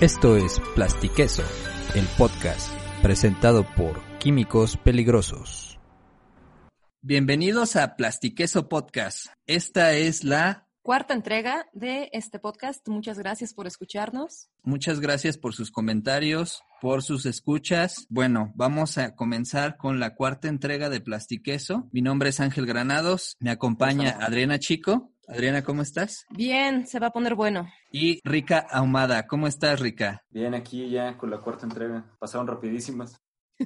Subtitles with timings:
[0.00, 1.44] Esto es Plastiqueso,
[1.94, 2.68] el podcast
[3.00, 5.78] presentado por Químicos Peligrosos.
[7.00, 9.28] Bienvenidos a Plastiqueso Podcast.
[9.46, 12.88] Esta es la cuarta entrega de este podcast.
[12.88, 14.50] Muchas gracias por escucharnos.
[14.64, 18.06] Muchas gracias por sus comentarios, por sus escuchas.
[18.08, 21.88] Bueno, vamos a comenzar con la cuarta entrega de Plastiqueso.
[21.92, 25.13] Mi nombre es Ángel Granados, me acompaña Adriana Chico.
[25.28, 26.26] Adriana, ¿cómo estás?
[26.30, 27.68] Bien, se va a poner bueno.
[27.90, 30.22] Y Rica Ahumada, ¿cómo estás, Rica?
[30.30, 32.04] Bien, aquí ya con la cuarta entrega.
[32.18, 33.20] Pasaron rapidísimas.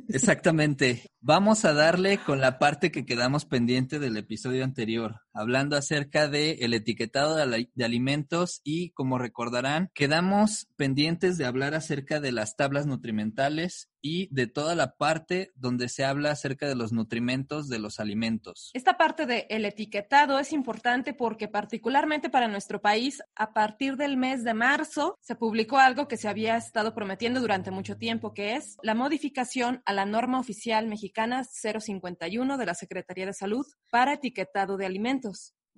[0.09, 1.11] Exactamente.
[1.21, 6.59] Vamos a darle con la parte que quedamos pendiente del episodio anterior, hablando acerca de
[6.61, 12.57] el etiquetado de, de, alimentos y como recordarán, quedamos pendientes de hablar acerca de las
[12.57, 17.79] tablas nutrimentales y de toda la parte donde se habla acerca de los nutrimentos de
[17.79, 18.71] los alimentos.
[18.75, 24.45] Esta parte del etiquetado es importante porque particularmente para nuestro país, a partir del mes
[24.45, 28.77] de marzo se publicó algo que se había estado prometiendo durante mucho tiempo, que es
[28.83, 34.77] la modificación a la norma oficial mexicana 051 de la Secretaría de Salud para etiquetado
[34.77, 35.28] de alimentos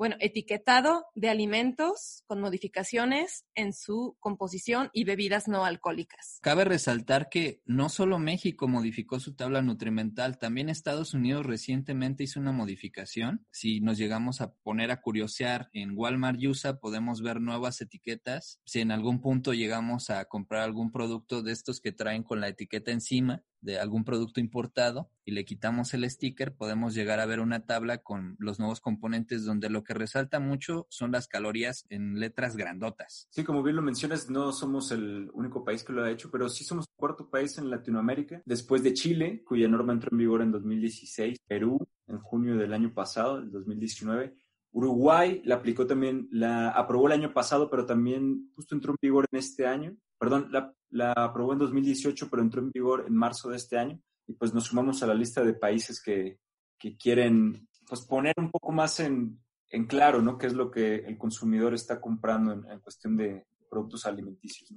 [0.00, 6.38] bueno, etiquetado de alimentos con modificaciones en su composición y bebidas no alcohólicas.
[6.40, 12.40] Cabe resaltar que no solo México modificó su tabla nutrimental, también Estados Unidos recientemente hizo
[12.40, 13.46] una modificación.
[13.50, 18.58] Si nos llegamos a poner a curiosear en Walmart USA, podemos ver nuevas etiquetas.
[18.64, 22.48] Si en algún punto llegamos a comprar algún producto de estos que traen con la
[22.48, 27.40] etiqueta encima, de algún producto importado y le quitamos el sticker, podemos llegar a ver
[27.40, 32.18] una tabla con los nuevos componentes donde lo que resalta mucho son las calorías en
[32.18, 33.28] letras grandotas.
[33.30, 36.48] Sí, como bien lo mencionas, no somos el único país que lo ha hecho, pero
[36.48, 40.42] sí somos el cuarto país en Latinoamérica, después de Chile, cuya norma entró en vigor
[40.42, 44.34] en 2016, Perú en junio del año pasado, el 2019,
[44.72, 49.26] Uruguay la aplicó también, la aprobó el año pasado, pero también justo entró en vigor
[49.30, 49.96] en este año.
[50.20, 50.50] Perdón,
[50.90, 53.98] la, aprobó en 2018, pero entró en vigor en marzo de este año.
[54.26, 56.38] Y pues nos sumamos a la lista de países que,
[56.78, 59.40] que quieren pues poner un poco más en,
[59.88, 60.36] claro, ¿no?
[60.36, 64.70] Qué es lo que el consumidor está comprando en, cuestión de productos alimenticios.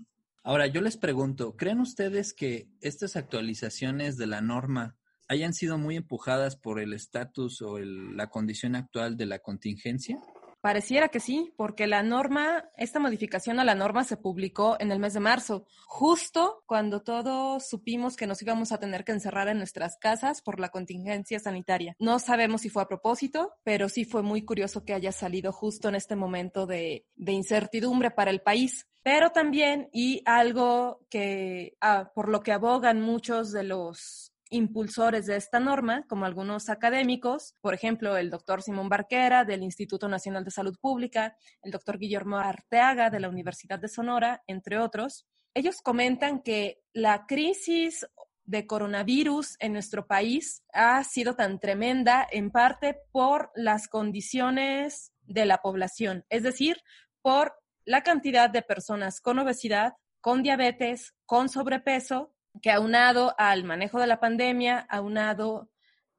[0.44, 4.96] Ahora, yo les pregunto, ¿creen ustedes que estas actualizaciones de la norma
[5.28, 10.22] hayan sido muy empujadas por el estatus o el, la condición actual de la contingencia?
[10.64, 15.00] Pareciera que sí, porque la norma, esta modificación a la norma se publicó en el
[15.00, 19.58] mes de marzo, justo cuando todos supimos que nos íbamos a tener que encerrar en
[19.58, 21.98] nuestras casas por la contingencia sanitaria.
[22.00, 25.90] No sabemos si fue a propósito, pero sí fue muy curioso que haya salido justo
[25.90, 28.88] en este momento de, incertidumbre para el país.
[29.04, 35.36] Pero también, y algo que, ah, por lo que abogan muchos de los impulsores de
[35.36, 40.52] esta norma, como algunos académicos, por ejemplo, el doctor Simón Barquera del Instituto Nacional de
[40.52, 45.26] Salud Pública, el doctor Guillermo Arteaga de la Universidad de Sonora, entre otros.
[45.54, 48.06] Ellos comentan que la crisis
[48.46, 55.46] de coronavirus en nuestro país ha sido tan tremenda en parte por las condiciones de
[55.46, 56.78] la población, es decir,
[57.22, 57.54] por
[57.86, 64.08] la cantidad de personas con obesidad, con diabetes, con sobrepeso que aunado al manejo de
[64.08, 65.70] la pandemia, aunado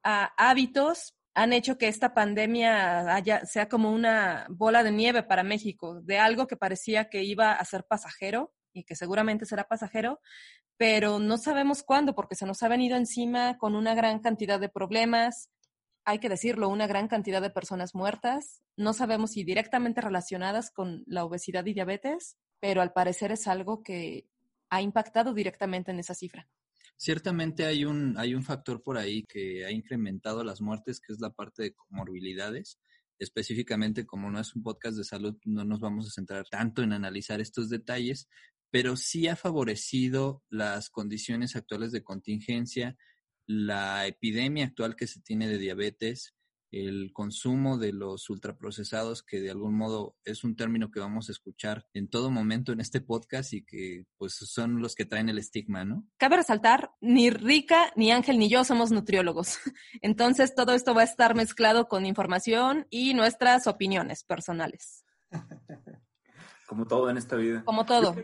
[0.02, 5.42] a hábitos, han hecho que esta pandemia haya, sea como una bola de nieve para
[5.42, 10.20] México, de algo que parecía que iba a ser pasajero y que seguramente será pasajero,
[10.76, 14.68] pero no sabemos cuándo porque se nos ha venido encima con una gran cantidad de
[14.68, 15.50] problemas,
[16.04, 21.02] hay que decirlo, una gran cantidad de personas muertas, no sabemos si directamente relacionadas con
[21.06, 24.26] la obesidad y diabetes, pero al parecer es algo que
[24.74, 26.48] ha impactado directamente en esa cifra.
[26.96, 31.20] Ciertamente hay un, hay un factor por ahí que ha incrementado las muertes, que es
[31.20, 32.80] la parte de comorbilidades.
[33.18, 36.92] Específicamente, como no es un podcast de salud, no nos vamos a centrar tanto en
[36.92, 38.28] analizar estos detalles,
[38.70, 42.96] pero sí ha favorecido las condiciones actuales de contingencia,
[43.46, 46.34] la epidemia actual que se tiene de diabetes,
[46.74, 51.32] el consumo de los ultraprocesados, que de algún modo es un término que vamos a
[51.32, 55.38] escuchar en todo momento en este podcast y que pues son los que traen el
[55.38, 56.04] estigma, ¿no?
[56.16, 59.58] Cabe resaltar, ni Rica, ni Ángel, ni yo somos nutriólogos.
[60.02, 65.04] Entonces todo esto va a estar mezclado con información y nuestras opiniones personales.
[66.66, 67.62] Como todo en esta vida.
[67.64, 68.16] Como todo.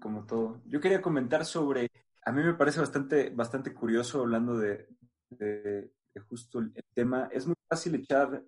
[0.00, 0.60] Como todo.
[0.66, 1.90] Yo quería comentar sobre,
[2.24, 4.88] a mí me parece bastante, bastante curioso hablando de,
[5.30, 5.90] de
[6.20, 8.42] justo el tema, es muy fácil echar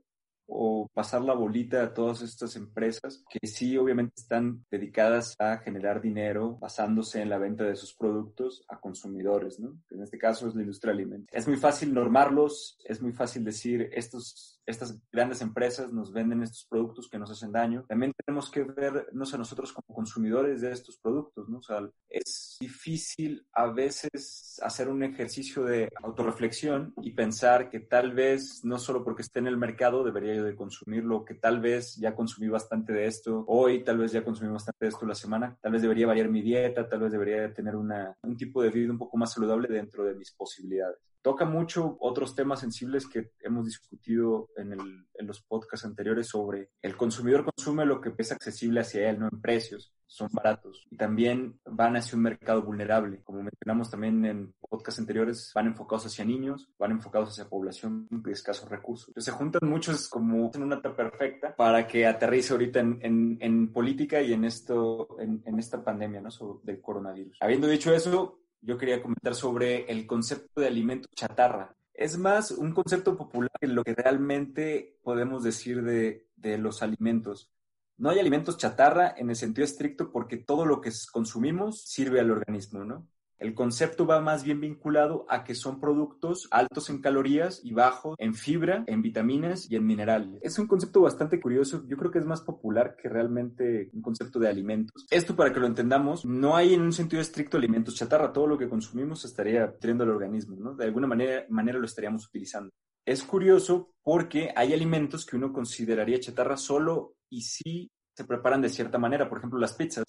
[0.50, 6.00] o pasar la bolita a todas estas empresas que sí obviamente están dedicadas a generar
[6.00, 9.78] dinero basándose en la venta de sus productos a consumidores, ¿no?
[9.90, 11.38] En este caso es la industria alimentaria.
[11.38, 16.66] Es muy fácil normarlos, es muy fácil decir estos estas grandes empresas nos venden estos
[16.68, 17.86] productos que nos hacen daño.
[17.88, 21.58] También tenemos que vernos a nosotros como consumidores de estos productos, ¿no?
[21.58, 28.12] O sea, es difícil a veces hacer un ejercicio de autorreflexión y pensar que tal
[28.12, 32.14] vez, no solo porque esté en el mercado, debería yo consumirlo, que tal vez ya
[32.14, 35.72] consumí bastante de esto hoy, tal vez ya consumí bastante de esto la semana, tal
[35.72, 38.98] vez debería variar mi dieta, tal vez debería tener una, un tipo de vida un
[38.98, 44.50] poco más saludable dentro de mis posibilidades toca mucho otros temas sensibles que hemos discutido
[44.56, 49.10] en, el, en, los podcasts anteriores sobre el consumidor consume lo que es accesible hacia
[49.10, 53.22] él, no en precios, son baratos y también van hacia un mercado vulnerable.
[53.24, 58.32] Como mencionamos también en podcasts anteriores, van enfocados hacia niños, van enfocados hacia población de
[58.32, 59.08] escasos recursos.
[59.08, 63.72] Entonces se juntan muchos como en una perfecta para que aterrice ahorita en, en, en
[63.72, 66.30] política y en, esto, en, esta pandemia ¿no?
[66.62, 67.36] del coronavirus.
[67.40, 71.74] Habiendo dicho eso, yo quería comentar sobre el concepto de alimento chatarra.
[71.94, 77.50] Es más un concepto popular que lo que realmente podemos decir de, de los alimentos.
[77.96, 82.30] No hay alimentos chatarra en el sentido estricto porque todo lo que consumimos sirve al
[82.30, 83.08] organismo, ¿no?
[83.38, 88.16] El concepto va más bien vinculado a que son productos altos en calorías y bajos
[88.18, 90.40] en fibra, en vitaminas y en minerales.
[90.42, 94.40] Es un concepto bastante curioso, yo creo que es más popular que realmente un concepto
[94.40, 95.06] de alimentos.
[95.10, 98.58] Esto para que lo entendamos, no hay en un sentido estricto alimentos chatarra, todo lo
[98.58, 100.74] que consumimos estaría teniendo al organismo, ¿no?
[100.74, 101.46] De alguna manera,
[101.78, 102.70] lo estaríamos utilizando.
[103.04, 108.68] Es curioso porque hay alimentos que uno consideraría chatarra solo y si se preparan de
[108.68, 110.04] cierta manera, por ejemplo las pizzas.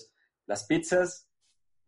[0.48, 1.29] Las pizzas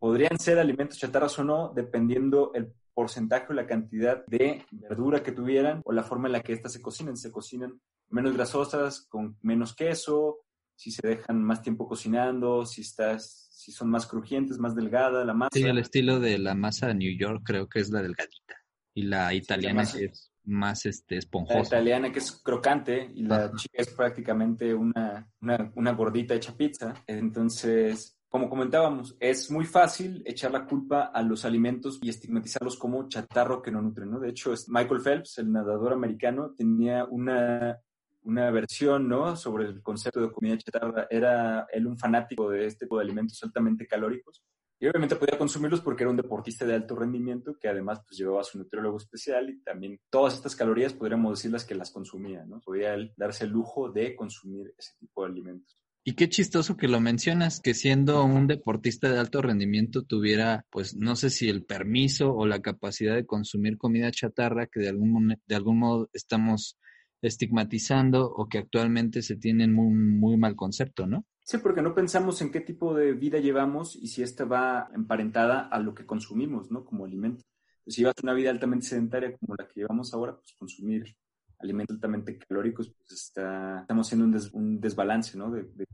[0.02, 5.30] podrían ser alimentos chatarras o no, dependiendo el porcentaje o la cantidad de verdura que
[5.30, 7.16] tuvieran o la forma en la que éstas se cocinan.
[7.16, 10.40] Se cocinan menos grasosas, con menos queso,
[10.74, 15.34] si se dejan más tiempo cocinando, si estás, si son más crujientes, más delgada la
[15.34, 15.50] masa.
[15.52, 18.56] Sí, el estilo de la masa de New York creo que es la delgadita
[18.94, 21.60] y la italiana es más este, esponjosa.
[21.60, 26.56] La italiana que es crocante y la chica es prácticamente una, una, una gordita hecha
[26.56, 26.92] pizza.
[27.06, 33.06] Entonces, como comentábamos, es muy fácil echar la culpa a los alimentos y estigmatizarlos como
[33.06, 34.18] chatarro que no nutren, ¿no?
[34.18, 37.78] De hecho, Michael Phelps, el nadador americano, tenía una,
[38.22, 39.36] una versión, ¿no?
[39.36, 41.06] Sobre el concepto de comida chatarra.
[41.10, 44.42] Era él un fanático de este tipo de alimentos altamente calóricos.
[44.80, 48.40] Y obviamente podía consumirlos porque era un deportista de alto rendimiento que además pues llevaba
[48.40, 52.62] a su nutriólogo especial y también todas estas calorías podríamos decirlas que las consumía, ¿no?
[52.62, 55.81] Podía darse el lujo de consumir ese tipo de alimentos.
[56.04, 60.96] Y qué chistoso que lo mencionas, que siendo un deportista de alto rendimiento tuviera, pues
[60.96, 65.36] no sé si el permiso o la capacidad de consumir comida chatarra que de algún,
[65.46, 66.76] de algún modo estamos
[67.22, 71.24] estigmatizando o que actualmente se tiene muy, muy mal concepto, ¿no?
[71.44, 75.68] Sí, porque no pensamos en qué tipo de vida llevamos y si esta va emparentada
[75.68, 76.84] a lo que consumimos, ¿no?
[76.84, 77.44] Como alimento.
[77.84, 81.16] Pues, si llevas una vida altamente sedentaria como la que llevamos ahora, pues consumir
[81.62, 85.50] alimentos altamente calóricos, pues está, estamos haciendo un, un desbalance, ¿no?
[85.50, 85.86] De, de,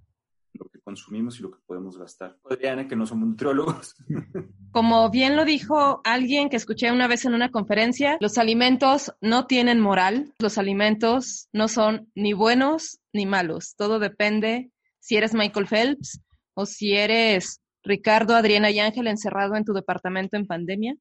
[0.55, 2.37] lo que consumimos y lo que podemos gastar.
[2.59, 3.94] Diana, que no somos nutriólogos.
[4.73, 9.47] Como bien lo dijo alguien que escuché una vez en una conferencia, los alimentos no
[9.47, 15.67] tienen moral, los alimentos no son ni buenos ni malos, todo depende si eres Michael
[15.67, 16.21] Phelps
[16.55, 20.97] o si eres Ricardo, Adriana y Ángel encerrado en tu departamento en pandemia.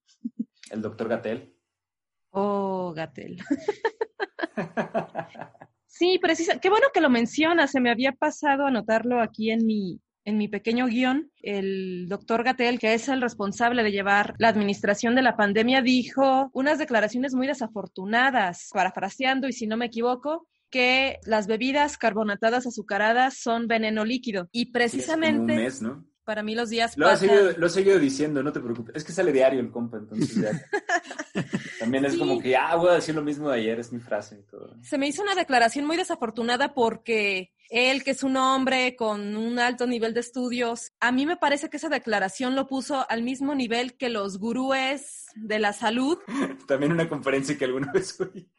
[0.70, 1.54] El doctor Gatel.
[2.32, 3.38] Oh, Gatel.
[5.86, 6.60] Sí, precisa.
[6.60, 7.72] Qué bueno que lo mencionas.
[7.72, 11.32] Se me había pasado a anotarlo aquí en mi, en mi pequeño guion.
[11.42, 16.52] El doctor Gatel, que es el responsable de llevar la administración de la pandemia, dijo
[16.54, 23.38] unas declaraciones muy desafortunadas, parafraseando, y si no me equivoco, que las bebidas carbonatadas azucaradas
[23.38, 24.50] son veneno líquido.
[24.52, 25.54] Y precisamente...
[25.54, 26.06] un mes, ¿no?
[26.28, 27.30] Para mí los días lo pasan...
[27.30, 28.94] seguido, lo he seguido diciendo, no te preocupes.
[28.98, 30.52] Es que sale diario el compa, entonces ya...
[31.80, 34.38] También es como que, ah, voy a decir lo mismo de ayer, es mi frase
[34.38, 34.76] y todo.
[34.84, 39.58] Se me hizo una declaración muy desafortunada porque él, que es un hombre con un
[39.58, 43.56] alto nivel de estudios, a mí me parece que esa declaración lo puso al mismo
[43.56, 46.18] nivel que los gurúes de la salud.
[46.68, 48.50] También una conferencia que alguna vez oí.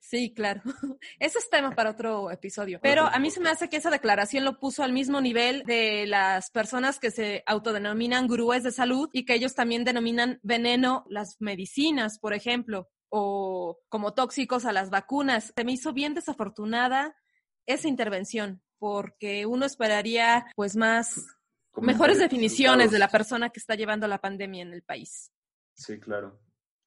[0.00, 0.62] Sí, claro.
[1.18, 2.80] Ese es tema para otro episodio.
[2.82, 6.06] Pero a mí se me hace que esa declaración lo puso al mismo nivel de
[6.06, 11.36] las personas que se autodenominan gurúes de salud y que ellos también denominan veneno las
[11.40, 15.52] medicinas, por ejemplo, o como tóxicos a las vacunas.
[15.56, 17.16] Se me hizo bien desafortunada
[17.66, 21.20] esa intervención porque uno esperaría pues más
[21.76, 25.30] mejores definiciones de la persona que está llevando la pandemia en el país.
[25.74, 26.40] Sí, claro.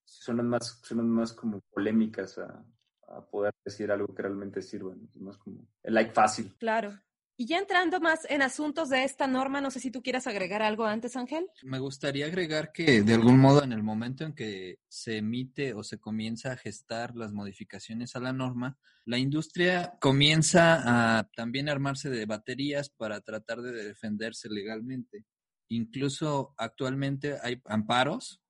[0.04, 2.64] Suenan más, suenan más como polémicas a,
[3.16, 4.94] a poder decir algo que realmente sirva.
[4.94, 5.08] ¿no?
[5.14, 6.54] Es más como el like fácil.
[6.58, 6.98] Claro.
[7.36, 10.62] Y ya entrando más en asuntos de esta norma, no sé si tú quieras agregar
[10.62, 11.46] algo antes, Ángel.
[11.64, 15.82] Me gustaría agregar que de algún modo en el momento en que se emite o
[15.82, 22.08] se comienza a gestar las modificaciones a la norma, la industria comienza a también armarse
[22.08, 25.26] de baterías para tratar de defenderse legalmente.
[25.68, 28.43] Incluso actualmente hay amparos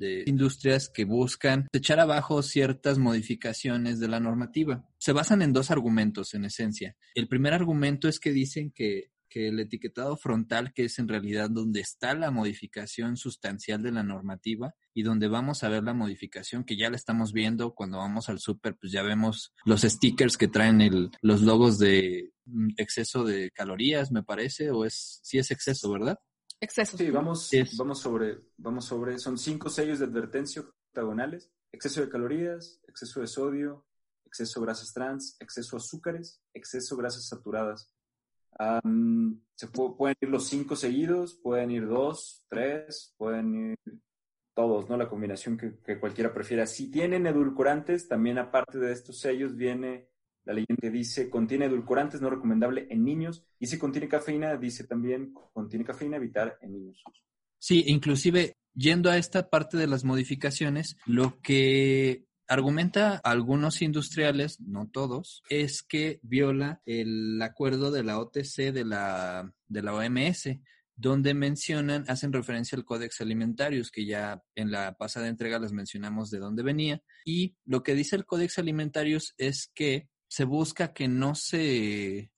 [0.00, 4.84] de industrias que buscan echar abajo ciertas modificaciones de la normativa.
[4.98, 6.96] Se basan en dos argumentos en esencia.
[7.14, 11.50] El primer argumento es que dicen que, que el etiquetado frontal, que es en realidad
[11.50, 16.64] donde está la modificación sustancial de la normativa y donde vamos a ver la modificación
[16.64, 20.48] que ya la estamos viendo cuando vamos al súper, pues ya vemos los stickers que
[20.48, 25.50] traen el, los logos de mm, exceso de calorías, me parece, o es, sí es
[25.50, 26.18] exceso, ¿verdad?
[26.60, 26.98] Exceso.
[26.98, 32.80] Sí, vamos, vamos sobre, vamos sobre, son cinco sellos de advertencia octagonales, exceso de calorías,
[32.86, 33.86] exceso de sodio,
[34.26, 37.90] exceso de grasas trans, exceso de azúcares, exceso de grasas saturadas.
[39.54, 43.78] se pueden ir los cinco seguidos, pueden ir dos, tres, pueden ir
[44.54, 44.98] todos, ¿no?
[44.98, 46.66] La combinación que, que cualquiera prefiera.
[46.66, 50.10] Si tienen edulcorantes, también aparte de estos sellos viene
[50.44, 55.34] la leyenda dice contiene edulcorantes no recomendable en niños y si contiene cafeína dice también
[55.52, 57.02] contiene cafeína evitar en niños.
[57.58, 64.88] Sí, inclusive yendo a esta parte de las modificaciones, lo que argumenta algunos industriales, no
[64.90, 70.48] todos, es que viola el acuerdo de la OTC de la, de la OMS,
[70.96, 76.30] donde mencionan, hacen referencia al Codex Alimentarius, que ya en la pasada entrega les mencionamos
[76.30, 81.08] de dónde venía, y lo que dice el Codex Alimentarius es que se busca que
[81.08, 82.30] no se,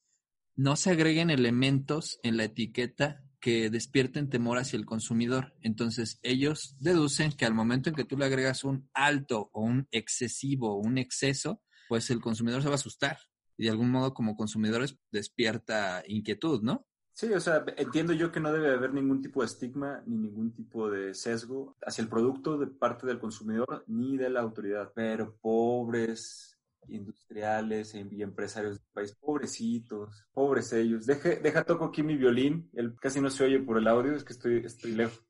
[0.56, 5.54] no se agreguen elementos en la etiqueta que despierten temor hacia el consumidor.
[5.60, 9.88] Entonces, ellos deducen que al momento en que tú le agregas un alto o un
[9.90, 13.18] excesivo o un exceso, pues el consumidor se va a asustar.
[13.58, 16.86] Y de algún modo, como consumidores, despierta inquietud, ¿no?
[17.12, 20.54] Sí, o sea, entiendo yo que no debe haber ningún tipo de estigma ni ningún
[20.54, 24.92] tipo de sesgo hacia el producto de parte del consumidor ni de la autoridad.
[24.94, 26.51] Pero pobres
[26.88, 31.06] industriales y empresarios del país, pobrecitos, pobres ellos.
[31.06, 34.24] Deja, deja toco aquí mi violín, él casi no se oye por el audio, es
[34.24, 35.24] que estoy, estoy lejos,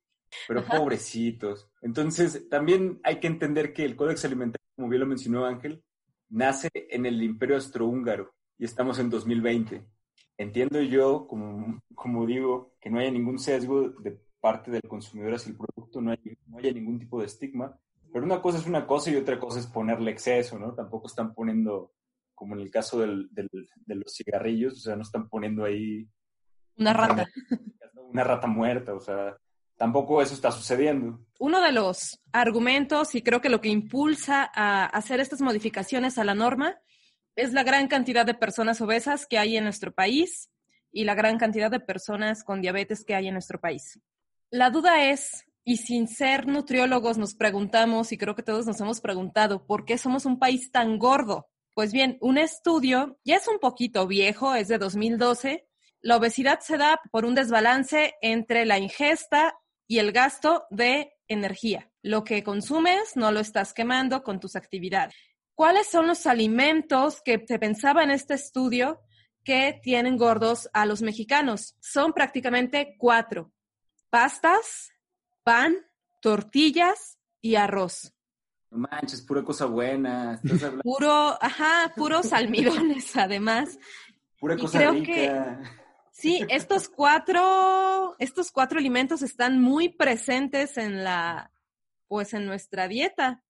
[0.48, 1.68] pero pobrecitos.
[1.80, 5.82] Entonces, también hay que entender que el Códex Alimentario, como bien lo mencionó Ángel,
[6.28, 9.84] nace en el Imperio Austrohúngaro y estamos en 2020.
[10.38, 15.50] Entiendo yo, como, como digo, que no haya ningún sesgo de parte del consumidor hacia
[15.50, 16.12] el producto, no,
[16.46, 17.78] no haya ningún tipo de estigma,
[18.12, 20.74] pero una cosa es una cosa y otra cosa es ponerle exceso, ¿no?
[20.74, 21.92] Tampoco están poniendo,
[22.34, 26.06] como en el caso del, de los cigarrillos, o sea, no están poniendo ahí...
[26.76, 27.26] Una rata.
[27.96, 29.36] Una rata muerta, o sea,
[29.76, 31.24] tampoco eso está sucediendo.
[31.38, 36.24] Uno de los argumentos, y creo que lo que impulsa a hacer estas modificaciones a
[36.24, 36.78] la norma,
[37.34, 40.50] es la gran cantidad de personas obesas que hay en nuestro país
[40.92, 43.98] y la gran cantidad de personas con diabetes que hay en nuestro país.
[44.50, 49.00] La duda es, y sin ser nutriólogos nos preguntamos, y creo que todos nos hemos
[49.00, 51.48] preguntado, ¿por qué somos un país tan gordo?
[51.74, 55.66] Pues bien, un estudio ya es un poquito viejo, es de 2012.
[56.00, 59.54] La obesidad se da por un desbalance entre la ingesta
[59.86, 61.90] y el gasto de energía.
[62.02, 65.14] Lo que consumes no lo estás quemando con tus actividades.
[65.54, 69.00] ¿Cuáles son los alimentos que se pensaba en este estudio
[69.44, 71.76] que tienen gordos a los mexicanos?
[71.80, 73.52] Son prácticamente cuatro.
[74.10, 74.91] Pastas,
[75.42, 75.76] pan,
[76.20, 78.14] tortillas y arroz.
[78.70, 80.40] No manches, pura cosa buena.
[80.82, 83.78] Puro, ajá, puros almidones además.
[84.40, 85.12] Pura cosa creo rica.
[85.12, 85.68] Que,
[86.10, 91.52] sí, estos cuatro, estos cuatro alimentos están muy presentes en la,
[92.08, 93.44] pues en nuestra dieta.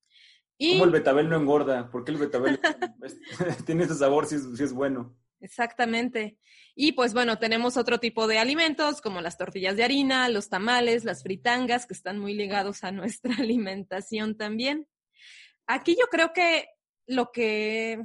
[0.58, 0.72] Y...
[0.72, 2.61] Como el betabel no engorda, porque el betabel
[3.66, 5.16] tiene ese sabor si es bueno.
[5.42, 6.38] Exactamente.
[6.76, 11.04] Y pues bueno, tenemos otro tipo de alimentos como las tortillas de harina, los tamales,
[11.04, 14.87] las fritangas, que están muy ligados a nuestra alimentación también.
[15.66, 16.68] Aquí yo creo que
[17.08, 18.00] lo que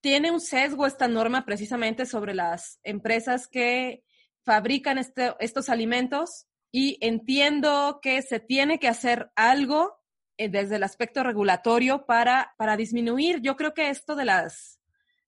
[0.00, 4.02] tiene un sesgo esta norma precisamente sobre las empresas que
[4.44, 10.00] fabrican este, estos alimentos y entiendo que se tiene que hacer algo
[10.36, 13.40] eh, desde el aspecto regulatorio para, para disminuir.
[13.40, 14.75] Yo creo que esto de las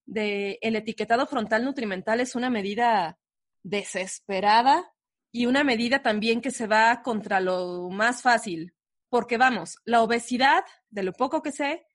[0.09, 3.19] de el etiquetado frontal nutrimental es una medida
[3.63, 4.91] desesperada
[5.31, 8.75] y una medida también que se va contra lo más fácil,
[9.11, 11.87] porque vamos, la obesidad, de lo poco que sé,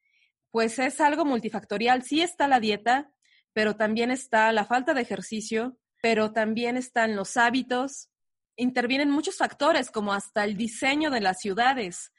[0.51, 2.03] pues es algo multifactorial.
[2.03, 3.11] Sí está la dieta,
[3.51, 8.11] pero también está la falta de ejercicio, pero también están los hábitos.
[8.55, 12.11] Intervienen muchos factores, como hasta el diseño de las ciudades.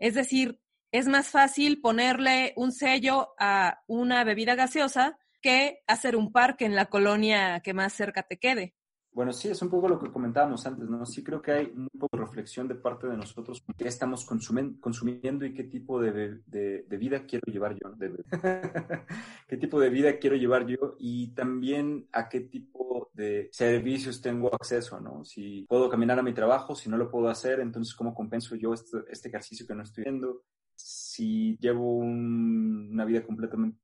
[0.00, 0.60] Es decir,
[0.90, 6.74] es más fácil ponerle un sello a una bebida gaseosa que hacer un parque en
[6.74, 8.74] la colonia que más cerca te quede.
[9.16, 11.06] Bueno, sí, es un poco lo que comentábamos antes, ¿no?
[11.06, 15.46] Sí creo que hay un poco de reflexión de parte de nosotros, qué estamos consumiendo
[15.46, 17.94] y qué tipo de, de, vida quiero llevar yo,
[19.48, 24.54] qué tipo de vida quiero llevar yo y también a qué tipo de servicios tengo
[24.54, 25.24] acceso, ¿no?
[25.24, 28.74] Si puedo caminar a mi trabajo, si no lo puedo hacer, entonces cómo compenso yo
[28.74, 30.42] este, este ejercicio que no estoy haciendo,
[30.74, 33.78] si llevo una vida completamente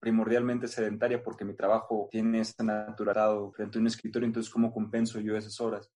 [0.00, 5.20] primordialmente sedentaria porque mi trabajo tiene este naturalado frente a un escritorio, entonces ¿cómo compenso
[5.20, 5.90] yo esas horas?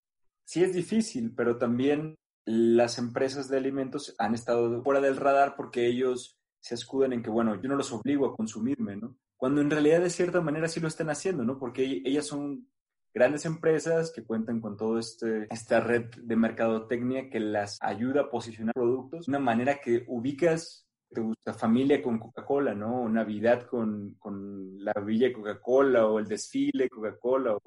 [0.44, 5.86] Sí es difícil, pero también las empresas de alimentos han estado fuera del radar porque
[5.86, 9.16] ellos se escudan en que, bueno, yo no los obligo a consumirme, ¿no?
[9.36, 11.58] Cuando en realidad de cierta manera sí lo están haciendo, ¿no?
[11.58, 12.68] Porque ellas son
[13.14, 18.30] grandes empresas que cuentan con toda este, esta red de mercadotecnia que las ayuda a
[18.30, 23.08] posicionar productos de una manera que ubicas te gusta familia con Coca-Cola, ¿no?
[23.08, 27.58] Navidad con, con la Villa Coca-Cola o el desfile Coca-Cola.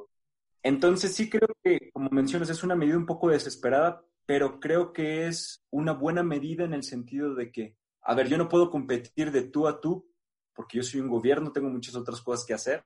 [0.62, 5.28] Entonces sí creo que, como mencionas, es una medida un poco desesperada, pero creo que
[5.28, 9.32] es una buena medida en el sentido de que, a ver, yo no puedo competir
[9.32, 10.10] de tú a tú,
[10.56, 12.86] porque yo soy un gobierno, tengo muchas otras cosas que hacer,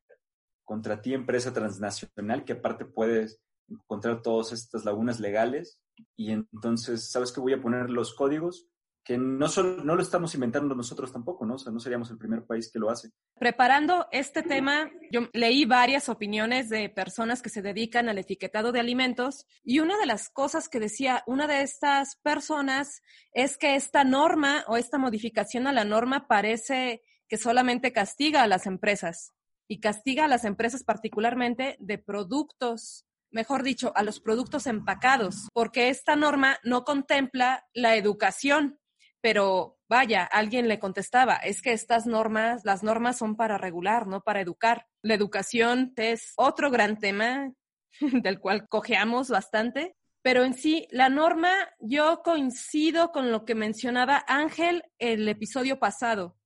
[0.66, 5.80] contra ti, empresa transnacional, que aparte puedes encontrar todas estas lagunas legales,
[6.16, 8.68] y entonces, ¿sabes que voy a poner los códigos?
[9.08, 11.54] Que no, solo, no lo estamos inventando nosotros tampoco, ¿no?
[11.54, 13.12] O sea, no seríamos el primer país que lo hace.
[13.40, 18.82] Preparando este tema, yo leí varias opiniones de personas que se dedican al etiquetado de
[18.82, 24.04] alimentos y una de las cosas que decía una de estas personas es que esta
[24.04, 29.32] norma o esta modificación a la norma parece que solamente castiga a las empresas
[29.70, 35.90] y castiga a las empresas particularmente de productos mejor dicho, a los productos empacados, porque
[35.90, 38.80] esta norma no contempla la educación
[39.22, 44.22] pero vaya, alguien le contestaba, es que estas normas, las normas son para regular, no
[44.22, 44.88] para educar.
[45.02, 47.52] La educación es otro gran tema
[48.02, 54.26] del cual cojeamos bastante, pero en sí, la norma, yo coincido con lo que mencionaba
[54.28, 56.38] Ángel el episodio pasado.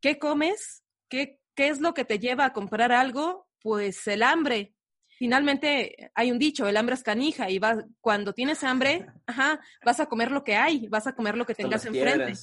[0.00, 0.84] ¿Qué comes?
[1.08, 3.48] ¿Qué, qué es lo que te lleva a comprar algo?
[3.60, 4.74] Pues el hambre
[5.18, 10.00] finalmente hay un dicho, el hambre es canija y vas, cuando tienes hambre, ajá, vas
[10.00, 12.34] a comer lo que hay, vas a comer lo que tengas enfrente.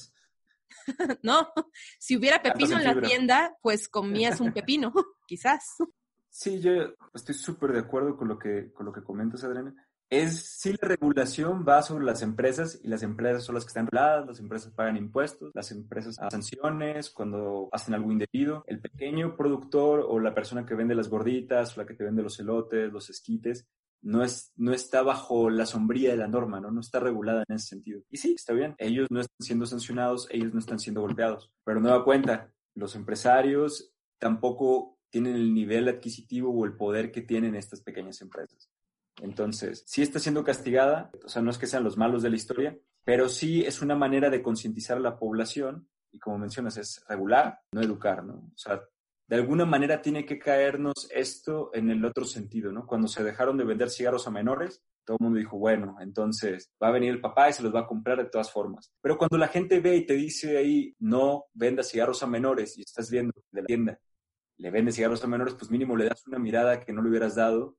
[1.22, 1.52] no,
[1.98, 4.92] si hubiera pepino en la tienda, pues comías un pepino,
[5.26, 5.76] quizás.
[6.30, 6.72] Sí, yo
[7.14, 9.74] estoy súper de acuerdo con lo que, con lo que comentas, Adriana
[10.12, 13.86] es si la regulación va sobre las empresas y las empresas son las que están
[13.86, 18.62] reguladas, las empresas pagan impuestos, las empresas hacen sanciones cuando hacen algo indebido.
[18.66, 22.22] El pequeño productor o la persona que vende las gorditas o la que te vende
[22.22, 23.66] los elotes, los esquites,
[24.02, 26.70] no, es, no está bajo la sombría de la norma, ¿no?
[26.70, 28.02] No está regulada en ese sentido.
[28.10, 31.50] Y sí, está bien, ellos no están siendo sancionados, ellos no están siendo golpeados.
[31.64, 37.22] Pero no da cuenta, los empresarios tampoco tienen el nivel adquisitivo o el poder que
[37.22, 38.68] tienen estas pequeñas empresas.
[39.22, 42.36] Entonces, sí está siendo castigada, o sea, no es que sean los malos de la
[42.36, 47.02] historia, pero sí es una manera de concientizar a la población y como mencionas, es
[47.08, 48.34] regular, no educar, ¿no?
[48.34, 48.82] O sea,
[49.26, 52.86] de alguna manera tiene que caernos esto en el otro sentido, ¿no?
[52.86, 56.88] Cuando se dejaron de vender cigarros a menores, todo el mundo dijo, bueno, entonces va
[56.88, 58.92] a venir el papá y se los va a comprar de todas formas.
[59.00, 62.82] Pero cuando la gente ve y te dice ahí, no venda cigarros a menores y
[62.82, 63.98] estás viendo de la tienda,
[64.58, 67.34] le vende cigarros a menores, pues mínimo le das una mirada que no le hubieras
[67.36, 67.76] dado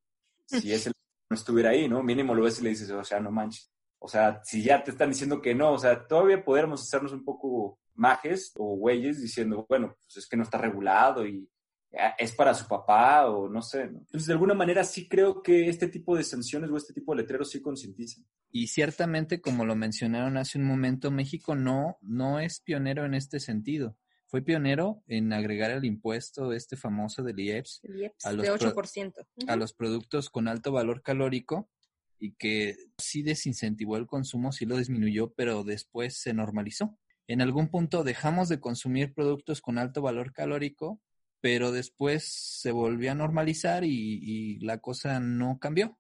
[0.48, 0.94] si es el
[1.36, 2.04] estuviera ahí, ¿no?
[2.04, 3.72] Mínimo lo ves y le dices, o sea, no manches.
[4.00, 7.24] O sea, si ya te están diciendo que no, o sea, todavía podemos hacernos un
[7.24, 11.48] poco majes o güeyes diciendo, bueno, pues es que no está regulado y
[12.18, 13.86] es para su papá o no sé.
[13.86, 14.00] ¿no?
[14.00, 17.22] Entonces, de alguna manera sí creo que este tipo de sanciones o este tipo de
[17.22, 18.26] letreros sí concientizan.
[18.52, 23.40] Y ciertamente, como lo mencionaron hace un momento, México no, no es pionero en este
[23.40, 23.96] sentido
[24.34, 27.82] fue pionero en agregar el impuesto este famoso del IEPS,
[28.24, 29.14] a los de 8%.
[29.48, 31.70] a los productos con alto valor calórico
[32.18, 36.98] y que sí desincentivó el consumo, sí lo disminuyó, pero después se normalizó.
[37.28, 41.00] En algún punto dejamos de consumir productos con alto valor calórico,
[41.40, 46.00] pero después se volvió a normalizar y, y la cosa no cambió.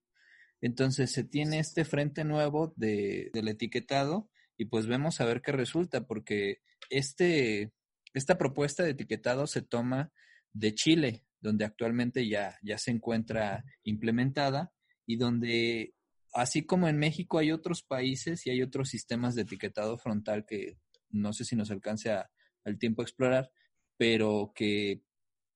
[0.59, 5.51] Entonces se tiene este frente nuevo de, del etiquetado y pues vemos a ver qué
[5.51, 7.71] resulta, porque este
[8.13, 10.11] esta propuesta de etiquetado se toma
[10.53, 14.71] de Chile, donde actualmente ya, ya se encuentra implementada
[15.05, 15.95] y donde,
[16.33, 20.77] así como en México hay otros países y hay otros sistemas de etiquetado frontal que
[21.09, 23.51] no sé si nos alcance al tiempo a explorar,
[23.97, 25.03] pero que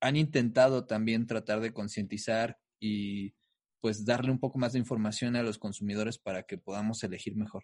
[0.01, 3.33] han intentado también tratar de concientizar y
[3.79, 7.63] pues darle un poco más de información a los consumidores para que podamos elegir mejor.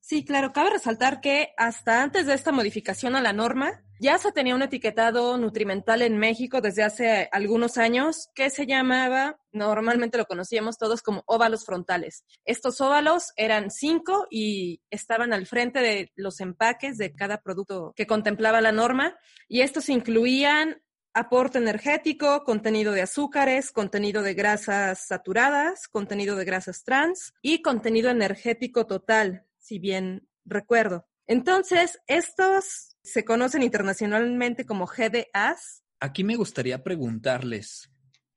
[0.00, 4.30] Sí, claro, cabe resaltar que hasta antes de esta modificación a la norma, ya se
[4.30, 10.26] tenía un etiquetado nutrimental en México desde hace algunos años que se llamaba, normalmente lo
[10.26, 12.24] conocíamos todos como óvalos frontales.
[12.44, 18.06] Estos óvalos eran cinco y estaban al frente de los empaques de cada producto que
[18.06, 19.16] contemplaba la norma
[19.48, 20.82] y estos incluían
[21.14, 28.10] aporte energético, contenido de azúcares, contenido de grasas saturadas, contenido de grasas trans y contenido
[28.10, 31.08] energético total, si bien recuerdo.
[31.26, 35.82] Entonces, estos se conocen internacionalmente como GDAs.
[35.98, 37.90] Aquí me gustaría preguntarles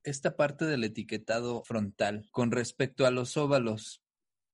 [0.03, 4.03] esta parte del etiquetado frontal con respecto a los óvalos.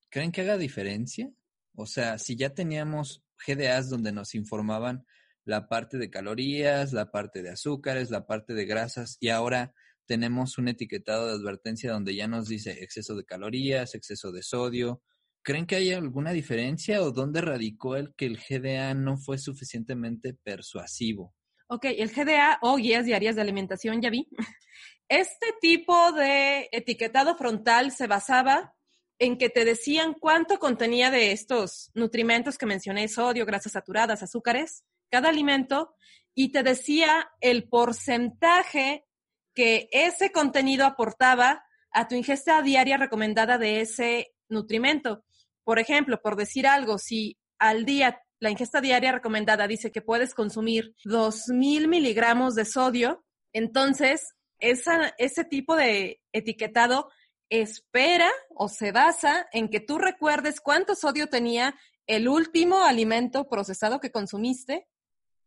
[0.09, 1.31] ¿Creen que haga diferencia?
[1.75, 5.05] O sea, si ya teníamos GDAs donde nos informaban
[5.45, 9.73] la parte de calorías, la parte de azúcares, la parte de grasas y ahora
[10.07, 15.01] tenemos un etiquetado de advertencia donde ya nos dice exceso de calorías, exceso de sodio.
[15.45, 20.34] ¿Creen que hay alguna diferencia o dónde radicó el que el GDA no fue suficientemente
[20.34, 21.36] persuasivo?
[21.67, 24.27] Ok, el GDA o guías diarias de alimentación, ya vi.
[25.08, 28.73] Este tipo de etiquetado frontal se basaba
[29.19, 34.84] en que te decían cuánto contenía de estos nutrimentos que mencioné, sodio, grasas saturadas, azúcares,
[35.12, 35.93] cada alimento
[36.34, 39.05] y te decía el porcentaje
[39.53, 45.24] que ese contenido aportaba a tu ingesta diaria recomendada de ese nutrimento.
[45.65, 50.34] Por ejemplo, por decir algo, si al día la ingesta diaria recomendada dice que puedes
[50.34, 57.10] consumir 2.000 miligramos de sodio, entonces ese tipo de etiquetado
[57.49, 61.75] espera o se basa en que tú recuerdes cuánto sodio tenía
[62.08, 64.88] el último alimento procesado que consumiste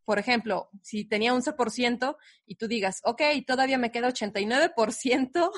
[0.09, 5.51] por ejemplo, si tenía 11% y tú digas, ok, todavía me queda 89%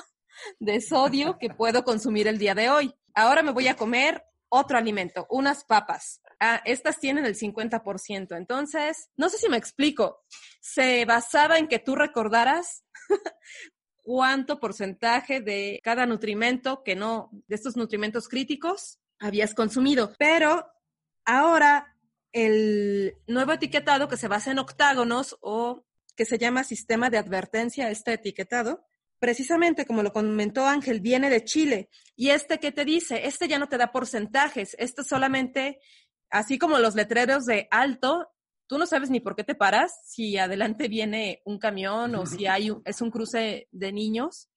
[0.59, 2.93] de sodio que puedo consumir el día de hoy.
[3.13, 6.21] Ahora me voy a comer otro alimento, unas papas.
[6.39, 8.35] Ah, estas tienen el 50%.
[8.35, 10.23] Entonces, no sé si me explico.
[10.59, 12.83] Se basaba en que tú recordaras
[14.03, 20.13] cuánto porcentaje de cada nutrimento que no, de estos nutrimentos críticos, habías consumido.
[20.19, 20.67] Pero
[21.25, 21.95] ahora
[22.33, 25.85] el nuevo etiquetado que se basa en octágonos o
[26.15, 28.85] que se llama sistema de advertencia, este etiquetado,
[29.21, 31.89] precisamente como lo comentó Ángel, viene de Chile.
[32.15, 35.79] Y este que te dice, este ya no te da porcentajes, este solamente,
[36.31, 38.27] así como los letreros de alto,
[38.65, 42.47] tú no sabes ni por qué te paras, si adelante viene un camión o si
[42.47, 44.49] hay es un cruce de niños,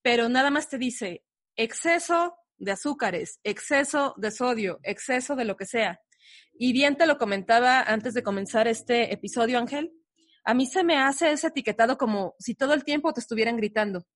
[0.00, 5.66] pero nada más te dice exceso de azúcares, exceso de sodio, exceso de lo que
[5.66, 6.00] sea.
[6.54, 9.92] Y bien te lo comentaba antes de comenzar este episodio, Ángel.
[10.48, 14.06] A mí se me hace ese etiquetado como si todo el tiempo te estuvieran gritando.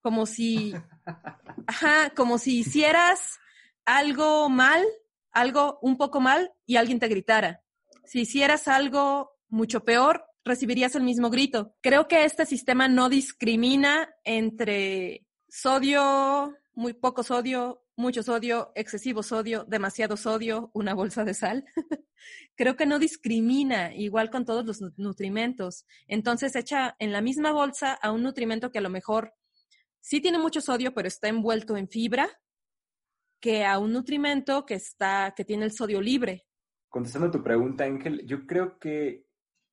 [0.00, 0.74] Como si,
[1.68, 3.38] ajá, como si hicieras
[3.84, 4.84] algo mal,
[5.30, 7.62] algo un poco mal y alguien te gritara.
[8.04, 11.76] Si hicieras algo mucho peor, recibirías el mismo grito.
[11.82, 19.64] Creo que este sistema no discrimina entre sodio, muy poco sodio, mucho sodio, excesivo sodio,
[19.64, 21.64] demasiado sodio, una bolsa de sal.
[22.56, 25.86] Creo que no discrimina igual con todos los nutrimentos.
[26.08, 29.34] Entonces echa en la misma bolsa a un nutrimento que a lo mejor
[30.00, 32.28] sí tiene mucho sodio, pero está envuelto en fibra,
[33.40, 36.46] que a un nutrimento que está, que tiene el sodio libre.
[36.88, 39.26] Contestando a tu pregunta, Ángel, yo creo que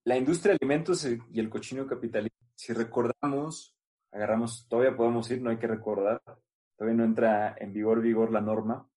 [0.04, 3.76] la industria de alimentos y el cochino capitalista, si recordamos,
[4.12, 6.22] agarramos, todavía podemos ir, no hay que recordar,
[6.78, 8.88] todavía no entra en vigor, vigor la norma.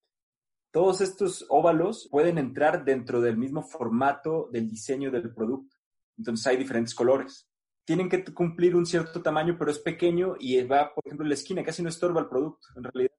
[0.70, 5.76] Todos estos óvalos pueden entrar dentro del mismo formato del diseño del producto.
[6.16, 7.48] Entonces hay diferentes colores.
[7.84, 11.34] Tienen que cumplir un cierto tamaño, pero es pequeño y va, por ejemplo, en la
[11.34, 12.68] esquina, casi no estorba el producto.
[12.76, 13.16] En realidad,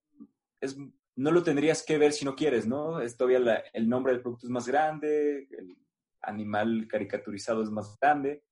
[0.61, 0.77] es,
[1.15, 3.01] no lo tendrías que ver si no quieres, ¿no?
[3.01, 5.75] Es todavía el nombre del producto es más grande, el
[6.21, 8.45] animal caricaturizado es más grande.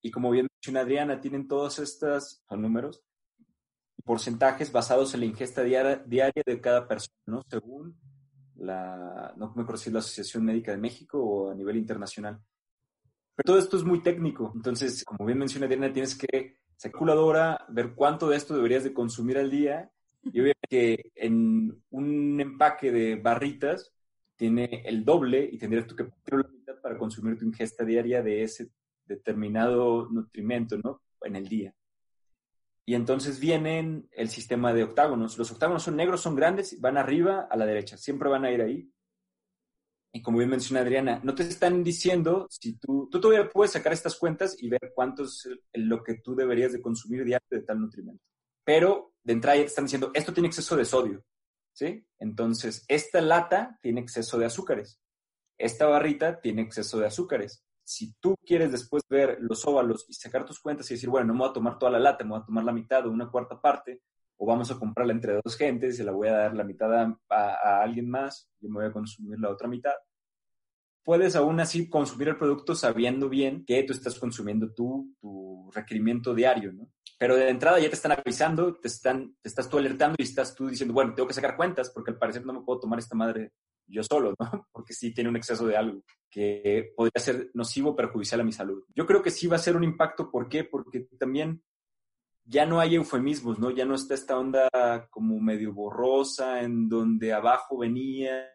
[0.00, 3.07] Y como bien mencionó Adriana, tienen todos estos números
[4.08, 7.42] porcentajes basados en la ingesta diaria, de cada persona.
[7.46, 7.94] Según
[8.56, 12.40] la, no me acuerdo si es la Asociación Médica de México o a nivel internacional.
[13.36, 14.50] Pero todo esto es muy técnico.
[14.54, 19.36] Entonces, como bien menciona Diana, tienes que calculadora, ver cuánto de esto deberías de consumir
[19.36, 19.92] al día.
[20.22, 23.92] Y obviamente que en un empaque de barritas
[24.36, 28.22] tiene el doble y tendrías tú que poner la mitad para consumir tu ingesta diaria
[28.22, 28.70] de ese
[29.04, 31.02] determinado nutrimento, ¿no?
[31.20, 31.74] En el día.
[32.88, 35.36] Y entonces vienen el sistema de octágonos.
[35.36, 38.62] Los octágonos son negros, son grandes, van arriba a la derecha, siempre van a ir
[38.62, 38.90] ahí.
[40.10, 43.92] Y como bien menciona Adriana, no te están diciendo si tú, tú todavía puedes sacar
[43.92, 47.78] estas cuentas y ver cuánto es lo que tú deberías de consumir diario de tal
[47.78, 48.24] nutrimento.
[48.64, 51.22] Pero de entrada ya te están diciendo, esto tiene exceso de sodio.
[51.74, 52.06] ¿sí?
[52.18, 54.98] Entonces, esta lata tiene exceso de azúcares,
[55.58, 57.62] esta barrita tiene exceso de azúcares.
[57.88, 61.32] Si tú quieres después ver los óvalos y sacar tus cuentas y decir, bueno, no
[61.32, 63.30] me voy a tomar toda la lata, me voy a tomar la mitad o una
[63.30, 64.02] cuarta parte,
[64.36, 66.92] o vamos a comprarla entre dos gentes y se la voy a dar la mitad
[66.92, 69.94] a, alguien más, yo me voy a consumir la otra mitad,
[71.02, 76.34] puedes aún así consumir el producto sabiendo bien que tú estás consumiendo tú, tu requerimiento
[76.34, 76.90] diario, ¿no?
[77.18, 80.54] Pero de entrada ya te están avisando, te, están, te estás tú alertando y estás
[80.54, 83.16] tú diciendo, bueno, tengo que sacar cuentas porque al parecer no me puedo tomar esta
[83.16, 83.54] madre
[83.88, 84.66] yo solo, ¿no?
[84.72, 88.84] Porque sí tiene un exceso de algo que podría ser nocivo, perjudicial a mi salud.
[88.94, 90.64] Yo creo que sí va a ser un impacto, ¿por qué?
[90.64, 91.62] Porque también
[92.44, 93.70] ya no hay eufemismos, ¿no?
[93.70, 94.68] Ya no está esta onda
[95.10, 98.46] como medio borrosa en donde abajo venía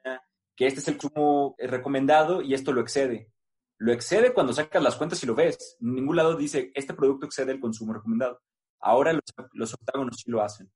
[0.55, 3.31] que este es el consumo recomendado y esto lo excede.
[3.77, 5.77] Lo excede cuando sacas las cuentas y lo ves.
[5.81, 8.39] En ningún lado dice, este producto excede el consumo recomendado.
[8.79, 10.71] Ahora los, octágonos sí lo hacen.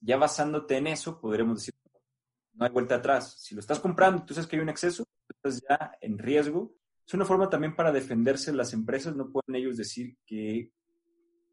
[0.00, 1.74] Ya basándote en eso, podremos decir,
[2.60, 3.36] no hay vuelta atrás.
[3.40, 6.74] Si lo estás comprando tú sabes que hay un exceso, estás ya en riesgo.
[7.06, 9.16] Es una forma también para defenderse las empresas.
[9.16, 10.70] No pueden ellos decir que,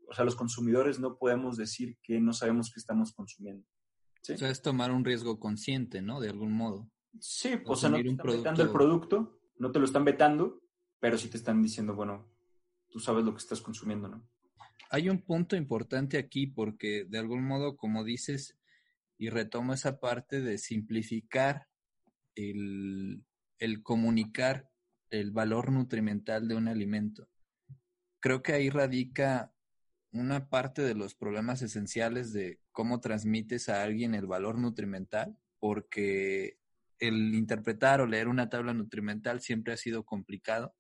[0.07, 3.65] o sea, los consumidores no podemos decir que no sabemos qué estamos consumiendo.
[4.21, 4.33] ¿sí?
[4.33, 6.19] O sea, es tomar un riesgo consciente, ¿no?
[6.19, 6.91] De algún modo.
[7.19, 10.61] Sí, o sea, no te están vetando el producto, no te lo están vetando,
[10.99, 12.29] pero sí te están diciendo, bueno,
[12.89, 14.27] tú sabes lo que estás consumiendo, ¿no?
[14.89, 18.57] Hay un punto importante aquí porque de algún modo, como dices,
[19.17, 21.67] y retomo esa parte de simplificar
[22.35, 23.23] el,
[23.59, 24.69] el comunicar
[25.09, 27.27] el valor nutrimental de un alimento.
[28.19, 29.53] Creo que ahí radica
[30.11, 36.57] una parte de los problemas esenciales de cómo transmites a alguien el valor nutrimental, porque
[36.99, 40.75] el interpretar o leer una tabla nutrimental siempre ha sido complicado,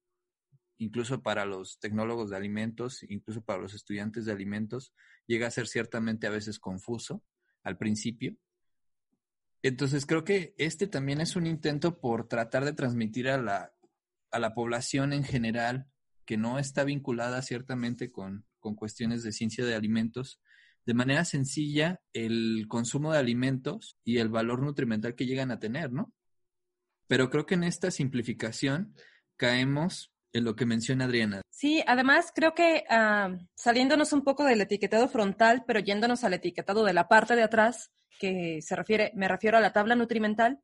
[0.77, 4.93] incluso para los tecnólogos de alimentos, incluso para los estudiantes de alimentos,
[5.25, 7.23] llega a ser ciertamente a veces confuso
[7.67, 8.35] al principio.
[9.61, 13.73] Entonces creo que este también es un intento por tratar de transmitir a la,
[14.31, 15.87] a la población en general
[16.25, 20.41] que no está vinculada ciertamente con, con cuestiones de ciencia de alimentos,
[20.85, 25.91] de manera sencilla el consumo de alimentos y el valor nutrimental que llegan a tener,
[25.91, 26.13] ¿no?
[27.07, 28.93] Pero creo que en esta simplificación
[29.35, 31.41] caemos en lo que menciona Adriana.
[31.49, 36.83] Sí, además creo que ah, saliéndonos un poco del etiquetado frontal, pero yéndonos al etiquetado
[36.83, 40.59] de la parte de atrás, que se refiere, me refiero a la tabla nutrimental,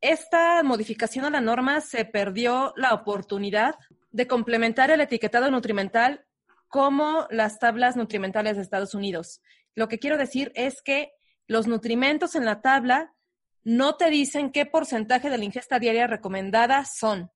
[0.00, 3.76] esta modificación a la norma se perdió la oportunidad
[4.10, 6.24] de complementar el etiquetado nutrimental
[6.68, 9.40] como las tablas nutrimentales de Estados Unidos.
[9.74, 11.12] Lo que quiero decir es que
[11.46, 13.14] los nutrimentos en la tabla
[13.62, 17.30] no te dicen qué porcentaje de la ingesta diaria recomendada son.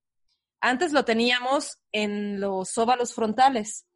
[0.61, 3.87] Antes lo teníamos en los óvalos frontales,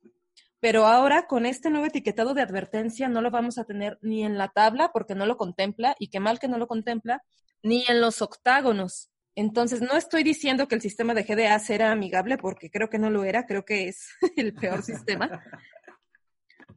[0.60, 4.38] pero ahora con este nuevo etiquetado de advertencia no lo vamos a tener ni en
[4.38, 7.22] la tabla porque no lo contempla y qué mal que no lo contempla,
[7.62, 9.10] ni en los octágonos.
[9.36, 13.10] Entonces, no estoy diciendo que el sistema de GDA será amigable porque creo que no
[13.10, 15.42] lo era, creo que es el peor sistema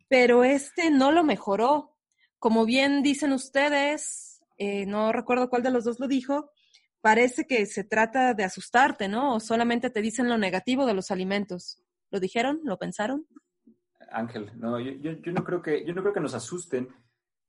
[0.08, 1.96] pero este no lo mejoró.
[2.40, 6.52] Como bien dicen ustedes, eh, no recuerdo cuál de los dos lo dijo,
[7.08, 9.36] parece que se trata de asustarte, ¿no?
[9.36, 11.82] O solamente te dicen lo negativo de los alimentos.
[12.12, 12.60] ¿Lo dijeron?
[12.66, 13.26] ¿Lo pensaron?
[14.12, 16.90] Ángel, no, yo, yo, no creo que, yo no creo que nos asusten,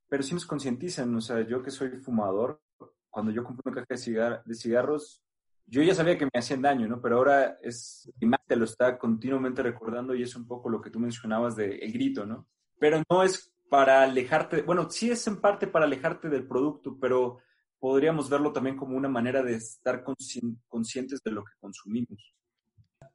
[0.07, 1.13] pero sí nos concientizan.
[1.13, 2.61] O sea, yo que soy fumador,
[3.09, 5.25] cuando yo compro una caja de, de cigarros,
[5.65, 7.01] yo ya sabía que me hacían daño, ¿no?
[7.01, 10.79] Pero ahora es, y más te lo está continuamente recordando y es un poco lo
[10.79, 12.47] que tú mencionabas de el grito, ¿no?
[12.79, 17.39] Pero no es para alejarte, bueno, sí es en parte para alejarte del producto, pero
[17.79, 22.33] podríamos verlo también como una manera de estar conscientes de lo que consumimos.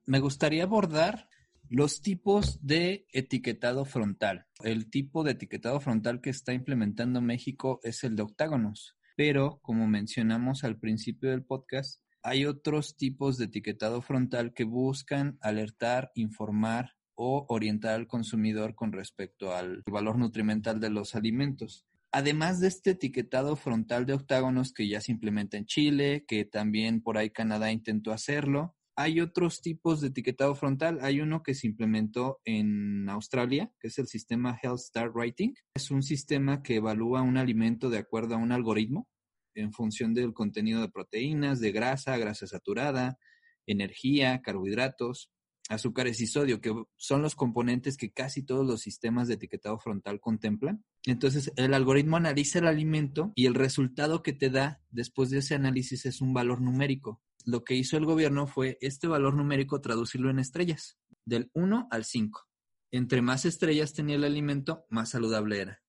[0.07, 1.29] Me gustaría abordar
[1.69, 4.47] los tipos de etiquetado frontal.
[4.63, 9.87] El tipo de etiquetado frontal que está implementando México es el de octágonos, pero como
[9.87, 16.93] mencionamos al principio del podcast, hay otros tipos de etiquetado frontal que buscan alertar, informar
[17.15, 21.87] o orientar al consumidor con respecto al valor nutrimental de los alimentos.
[22.17, 27.03] Además de este etiquetado frontal de octágonos que ya se implementa en Chile, que también
[27.03, 31.01] por ahí Canadá intentó hacerlo, hay otros tipos de etiquetado frontal.
[31.03, 35.55] Hay uno que se implementó en Australia, que es el sistema Health Star Rating.
[35.75, 39.09] Es un sistema que evalúa un alimento de acuerdo a un algoritmo
[39.57, 43.19] en función del contenido de proteínas, de grasa, grasa saturada,
[43.67, 45.33] energía, carbohidratos,
[45.69, 50.21] azúcares y sodio, que son los componentes que casi todos los sistemas de etiquetado frontal
[50.21, 50.85] contemplan.
[51.05, 55.55] Entonces, el algoritmo analiza el alimento y el resultado que te da después de ese
[55.55, 57.23] análisis es un valor numérico.
[57.47, 62.05] Lo que hizo el gobierno fue este valor numérico traducirlo en estrellas, del 1 al
[62.05, 62.47] 5.
[62.91, 65.83] Entre más estrellas tenía el alimento, más saludable era.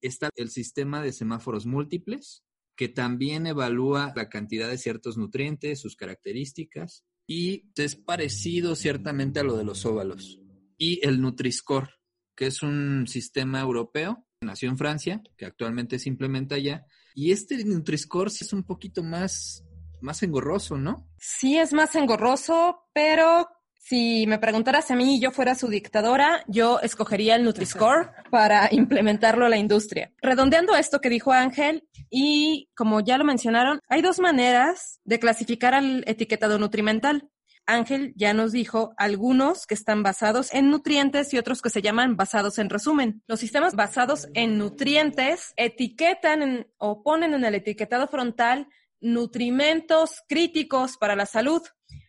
[0.00, 2.44] Está el sistema de semáforos múltiples,
[2.76, 9.44] que también evalúa la cantidad de ciertos nutrientes, sus características, y es parecido ciertamente a
[9.44, 10.40] lo de los óvalos.
[10.76, 11.90] Y el Nutri-Score,
[12.34, 17.56] que es un sistema europeo, nació en Francia, que actualmente se implementa allá, y este
[17.64, 19.64] Nutri-Score sí es un poquito más,
[20.00, 21.08] más engorroso, ¿no?
[21.18, 23.48] Sí, es más engorroso, pero
[23.86, 28.68] si me preguntaras a mí y yo fuera su dictadora, yo escogería el Nutri-Score para
[28.72, 30.10] implementarlo a la industria.
[30.22, 35.74] Redondeando esto que dijo Ángel, y como ya lo mencionaron, hay dos maneras de clasificar
[35.74, 37.28] al etiquetado nutrimental.
[37.66, 42.16] Ángel ya nos dijo algunos que están basados en nutrientes y otros que se llaman
[42.16, 43.22] basados en resumen.
[43.26, 48.66] Los sistemas basados en nutrientes etiquetan o ponen en el etiquetado frontal
[49.04, 51.60] nutrimentos críticos para la salud,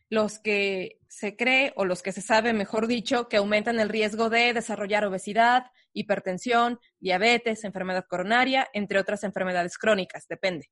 [0.10, 4.30] los que se cree, o los que se sabe, mejor dicho, que aumentan el riesgo
[4.30, 10.70] de desarrollar obesidad, hipertensión, diabetes, enfermedad coronaria, entre otras enfermedades crónicas, depende.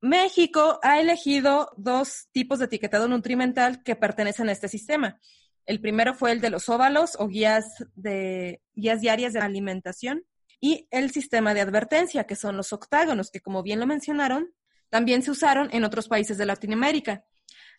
[0.00, 5.20] México ha elegido dos tipos de etiquetado nutrimental que pertenecen a este sistema.
[5.66, 10.24] El primero fue el de los óvalos o guías, de, guías diarias de alimentación
[10.58, 14.54] y el sistema de advertencia, que son los octágonos, que como bien lo mencionaron,
[14.88, 17.24] también se usaron en otros países de Latinoamérica.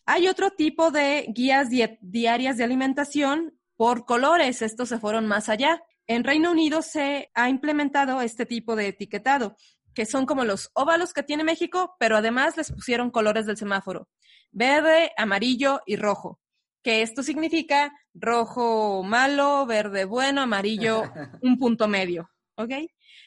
[0.05, 4.61] Hay otro tipo de guías diarias de alimentación por colores.
[4.61, 5.81] Estos se fueron más allá.
[6.07, 9.55] En Reino Unido se ha implementado este tipo de etiquetado,
[9.93, 14.09] que son como los óvalos que tiene México, pero además les pusieron colores del semáforo.
[14.51, 16.39] Verde, amarillo y rojo.
[16.83, 21.03] Que esto significa rojo malo, verde bueno, amarillo
[21.41, 22.29] un punto medio.
[22.55, 22.71] ¿Ok?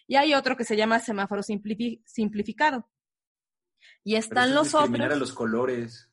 [0.06, 2.88] Y hay otro que se llama semáforo simplificado.
[4.02, 5.18] Y están los otros.
[5.18, 6.10] los colores.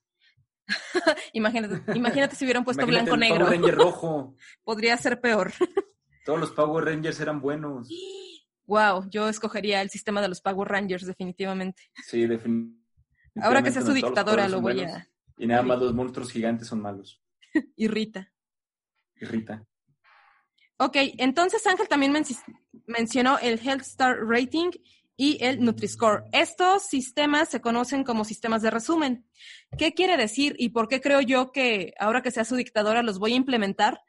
[1.33, 3.45] imagínate, imagínate si hubieran puesto blanco negro.
[3.45, 4.35] Power Ranger rojo.
[4.63, 5.51] Podría ser peor.
[6.25, 7.89] Todos los Power Rangers eran buenos.
[8.65, 11.81] Wow, yo escogería el sistema de los Power Rangers definitivamente.
[12.05, 12.81] Sí, definitivamente.
[13.41, 15.07] Ahora que sea su dictadora lo voy a...
[15.37, 17.21] Y nada más los monstruos gigantes son malos.
[17.75, 18.31] y Rita.
[19.15, 19.65] Y Rita.
[20.77, 22.11] Ok, entonces Ángel también
[22.87, 24.71] mencionó el Health Star Rating
[25.21, 26.23] y el Nutri-Score.
[26.31, 29.23] Estos sistemas se conocen como sistemas de resumen.
[29.77, 33.19] ¿Qué quiere decir y por qué creo yo que ahora que sea su dictadora los
[33.19, 34.01] voy a implementar?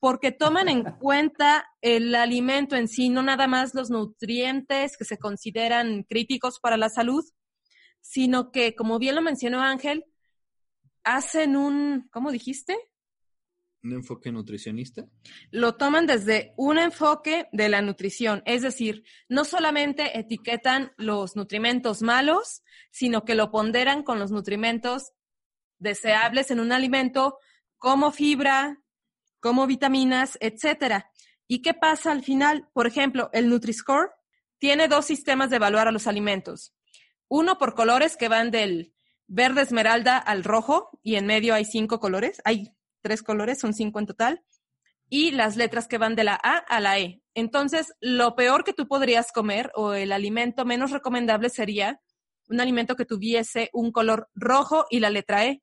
[0.00, 5.16] Porque toman en cuenta el alimento en sí, no nada más los nutrientes que se
[5.16, 7.24] consideran críticos para la salud,
[8.02, 10.04] sino que, como bien lo mencionó Ángel,
[11.04, 12.76] hacen un, ¿cómo dijiste?
[13.82, 15.06] Un enfoque nutricionista?
[15.50, 22.02] Lo toman desde un enfoque de la nutrición, es decir, no solamente etiquetan los nutrimentos
[22.02, 25.12] malos, sino que lo ponderan con los nutrimentos
[25.78, 27.38] deseables en un alimento
[27.78, 28.82] como fibra,
[29.40, 31.10] como vitaminas, etcétera.
[31.46, 32.68] ¿Y qué pasa al final?
[32.72, 34.10] Por ejemplo, el Nutri-Score
[34.58, 36.74] tiene dos sistemas de evaluar a los alimentos.
[37.28, 38.92] Uno por colores que van del
[39.26, 42.42] verde esmeralda al rojo y en medio hay cinco colores.
[42.44, 44.42] Hay tres colores, son cinco en total,
[45.08, 47.20] y las letras que van de la A a la E.
[47.34, 52.00] Entonces, lo peor que tú podrías comer o el alimento menos recomendable sería
[52.48, 55.62] un alimento que tuviese un color rojo y la letra E.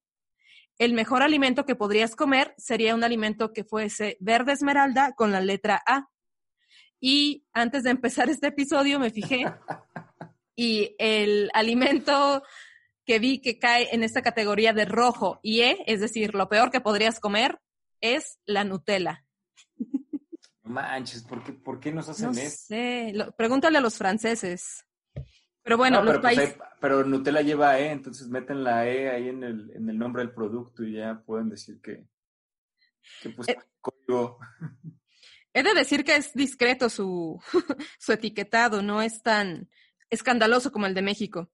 [0.77, 5.41] El mejor alimento que podrías comer sería un alimento que fuese verde esmeralda con la
[5.41, 6.09] letra A.
[6.99, 9.45] Y antes de empezar este episodio me fijé
[10.55, 12.43] y el alimento
[13.07, 16.69] que vi que cae en esta categoría de rojo y E, es decir, lo peor
[16.69, 17.59] que podrías comer,
[18.01, 19.25] es la Nutella.
[20.63, 22.65] No manches, ¿por qué, por qué nos hacen no eso?
[22.67, 24.83] Sé, pregúntale a los franceses.
[25.63, 26.57] Pero bueno, los pero, pues, países...
[26.81, 30.33] pero Nutella lleva E, entonces meten la E ahí en el, en el nombre del
[30.33, 32.05] producto y ya pueden decir que,
[33.21, 34.37] que pues, eh, código.
[35.53, 37.41] He de decir que es discreto su,
[37.99, 39.69] su etiquetado, no es tan
[40.09, 41.49] escandaloso como el de México.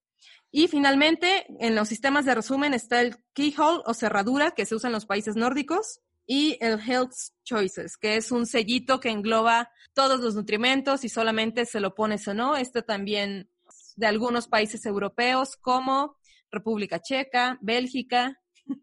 [0.56, 4.88] Y finalmente, en los sistemas de resumen está el keyhole o cerradura que se usa
[4.88, 10.20] en los países nórdicos y el Health Choices, que es un sellito que engloba todos
[10.20, 12.56] los nutrimentos y solamente se lo pones o no.
[12.56, 13.50] Este también
[13.96, 16.18] de algunos países europeos como
[16.52, 18.40] República Checa, Bélgica,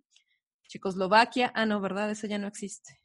[0.66, 1.52] Checoslovaquia.
[1.54, 2.10] Ah, no, ¿verdad?
[2.10, 3.00] Eso ya no existe.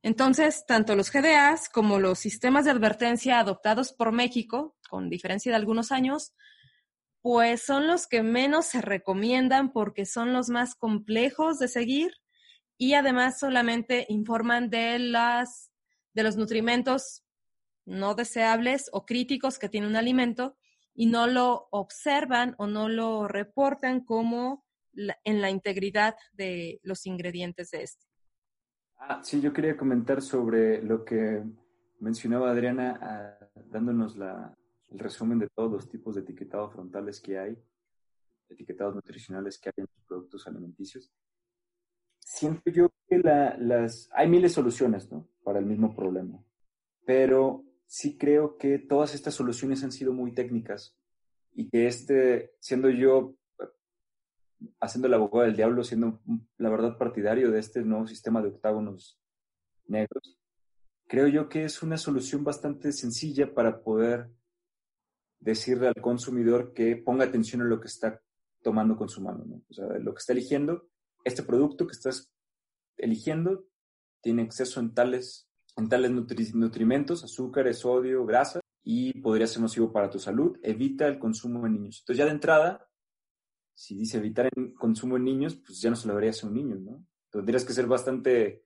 [0.00, 5.56] Entonces, tanto los GDAs como los sistemas de advertencia adoptados por México, con diferencia de
[5.56, 6.32] algunos años,
[7.28, 12.10] pues son los que menos se recomiendan porque son los más complejos de seguir
[12.78, 15.70] y además solamente informan de las
[16.14, 17.26] de los nutrimentos
[17.84, 20.56] no deseables o críticos que tiene un alimento
[20.94, 24.64] y no lo observan o no lo reportan como
[24.96, 28.06] en la integridad de los ingredientes de este.
[28.96, 31.44] Ah, sí, yo quería comentar sobre lo que
[32.00, 34.57] mencionaba Adriana ah, dándonos la,
[34.90, 37.56] el resumen de todos los tipos de etiquetados frontales que hay,
[38.48, 41.12] etiquetados nutricionales que hay en los productos alimenticios.
[42.18, 45.28] Siento yo que las, hay miles de soluciones ¿no?
[45.42, 46.42] para el mismo problema,
[47.04, 50.94] pero sí creo que todas estas soluciones han sido muy técnicas
[51.54, 53.34] y que este, siendo yo
[54.80, 56.20] haciendo la abogado del diablo, siendo
[56.56, 59.20] la verdad partidario de este nuevo sistema de octágonos
[59.86, 60.38] negros,
[61.06, 64.28] creo yo que es una solución bastante sencilla para poder
[65.40, 68.20] decirle al consumidor que ponga atención en lo que está
[68.62, 69.62] tomando con su mano, ¿no?
[69.68, 70.88] O sea, lo que está eligiendo,
[71.24, 72.32] este producto que estás
[72.96, 73.66] eligiendo
[74.20, 76.10] tiene exceso en tales, en tales
[76.54, 80.58] nutrimentos, azúcares, sodio, grasa, y podría ser nocivo para tu salud.
[80.62, 82.00] Evita el consumo en niños.
[82.00, 82.88] Entonces, ya de entrada,
[83.74, 86.54] si dice evitar el consumo en niños, pues ya no se lo hacer a un
[86.54, 87.06] niño, ¿no?
[87.30, 88.64] Tendrías que ser bastante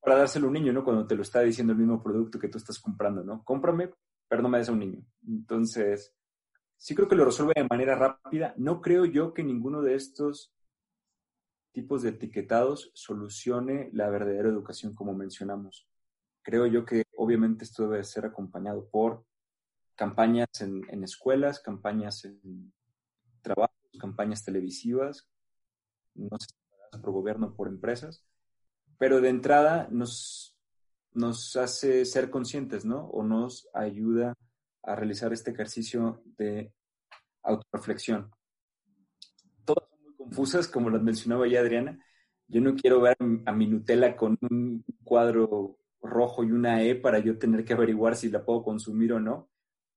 [0.00, 0.84] para dárselo a un niño, ¿no?
[0.84, 3.44] Cuando te lo está diciendo el mismo producto que tú estás comprando, ¿no?
[3.44, 3.90] Cómprame,
[4.28, 5.04] pero no me des a un niño.
[5.26, 6.14] Entonces,
[6.76, 8.54] sí creo que lo resuelve de manera rápida.
[8.56, 10.52] No creo yo que ninguno de estos
[11.72, 15.86] tipos de etiquetados solucione la verdadera educación como mencionamos.
[16.42, 19.24] Creo yo que obviamente esto debe ser acompañado por
[19.94, 22.72] campañas en, escuelas, campañas en
[23.42, 25.28] trabajos, campañas televisivas,
[26.14, 26.48] no sé
[27.02, 28.24] por gobierno por empresas,
[28.98, 30.57] pero de entrada nos,
[31.18, 33.06] nos hace ser conscientes, ¿no?
[33.08, 34.34] O nos ayuda
[34.82, 36.72] a realizar este ejercicio de
[37.42, 38.30] autorreflexión.
[39.64, 41.98] Todas son muy confusas, como las mencionaba ya Adriana.
[42.46, 47.18] Yo no quiero ver a mi Nutella con un cuadro rojo y una E para
[47.18, 49.50] yo tener que averiguar si la puedo consumir o no,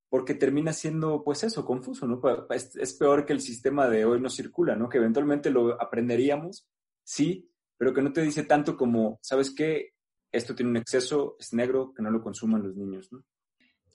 [0.09, 2.21] porque termina siendo, pues eso, confuso, ¿no?
[2.49, 4.89] Es, es peor que el sistema de hoy no circula, ¿no?
[4.89, 6.67] Que eventualmente lo aprenderíamos,
[7.03, 9.93] sí, pero que no te dice tanto como, ¿sabes qué?
[10.31, 13.23] Esto tiene un exceso, es negro, que no lo consuman los niños, ¿no?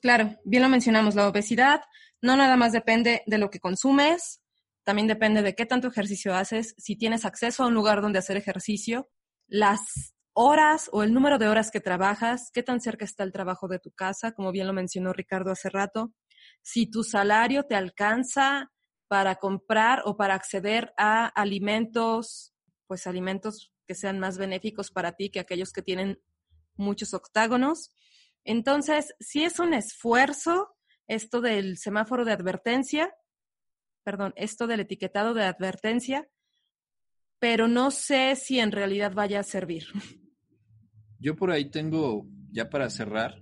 [0.01, 1.81] Claro, bien lo mencionamos, la obesidad
[2.21, 4.41] no nada más depende de lo que consumes,
[4.83, 8.37] también depende de qué tanto ejercicio haces, si tienes acceso a un lugar donde hacer
[8.37, 9.09] ejercicio,
[9.47, 13.67] las horas o el número de horas que trabajas, qué tan cerca está el trabajo
[13.67, 16.13] de tu casa, como bien lo mencionó Ricardo hace rato,
[16.61, 18.71] si tu salario te alcanza
[19.07, 22.53] para comprar o para acceder a alimentos,
[22.85, 26.19] pues alimentos que sean más benéficos para ti que aquellos que tienen
[26.75, 27.91] muchos octágonos.
[28.43, 30.75] Entonces, sí es un esfuerzo
[31.07, 33.13] esto del semáforo de advertencia,
[34.03, 36.27] perdón, esto del etiquetado de advertencia,
[37.39, 39.85] pero no sé si en realidad vaya a servir.
[41.19, 43.41] Yo por ahí tengo, ya para cerrar,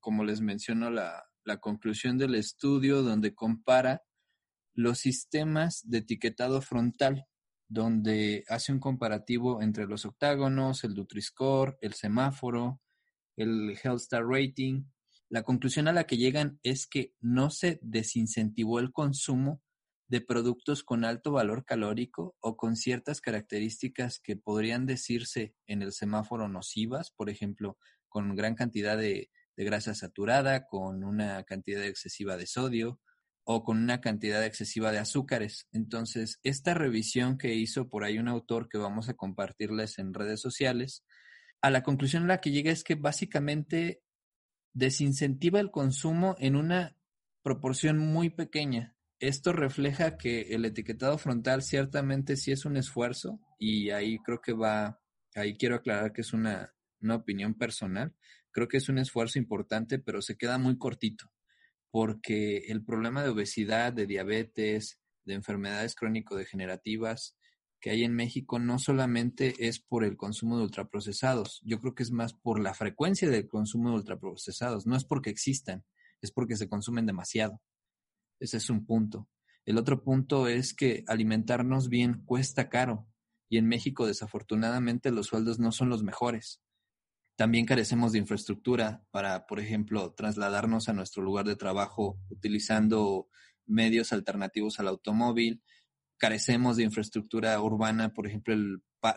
[0.00, 4.02] como les menciono, la, la conclusión del estudio donde compara
[4.74, 7.26] los sistemas de etiquetado frontal
[7.72, 12.82] donde hace un comparativo entre los octágonos, el Nutri-Score, el semáforo,
[13.34, 14.84] el Health Star Rating.
[15.30, 19.62] La conclusión a la que llegan es que no se desincentivó el consumo
[20.06, 25.92] de productos con alto valor calórico o con ciertas características que podrían decirse en el
[25.92, 27.78] semáforo nocivas, por ejemplo,
[28.10, 33.00] con gran cantidad de, de grasa saturada, con una cantidad excesiva de sodio,
[33.44, 35.66] o con una cantidad excesiva de azúcares.
[35.72, 40.40] Entonces, esta revisión que hizo por ahí un autor que vamos a compartirles en redes
[40.40, 41.04] sociales,
[41.60, 44.02] a la conclusión a la que llega es que básicamente
[44.74, 46.96] desincentiva el consumo en una
[47.42, 48.96] proporción muy pequeña.
[49.18, 54.52] Esto refleja que el etiquetado frontal ciertamente sí es un esfuerzo y ahí creo que
[54.52, 55.00] va,
[55.34, 58.14] ahí quiero aclarar que es una, una opinión personal.
[58.50, 61.30] Creo que es un esfuerzo importante, pero se queda muy cortito
[61.92, 67.36] porque el problema de obesidad, de diabetes, de enfermedades crónico-degenerativas
[67.80, 72.04] que hay en México no solamente es por el consumo de ultraprocesados, yo creo que
[72.04, 75.84] es más por la frecuencia del consumo de ultraprocesados, no es porque existan,
[76.22, 77.60] es porque se consumen demasiado.
[78.38, 79.28] Ese es un punto.
[79.66, 83.06] El otro punto es que alimentarnos bien cuesta caro
[83.48, 86.61] y en México desafortunadamente los sueldos no son los mejores.
[87.36, 93.28] También carecemos de infraestructura para, por ejemplo, trasladarnos a nuestro lugar de trabajo utilizando
[93.66, 95.62] medios alternativos al automóvil.
[96.18, 98.54] Carecemos de infraestructura urbana, por ejemplo,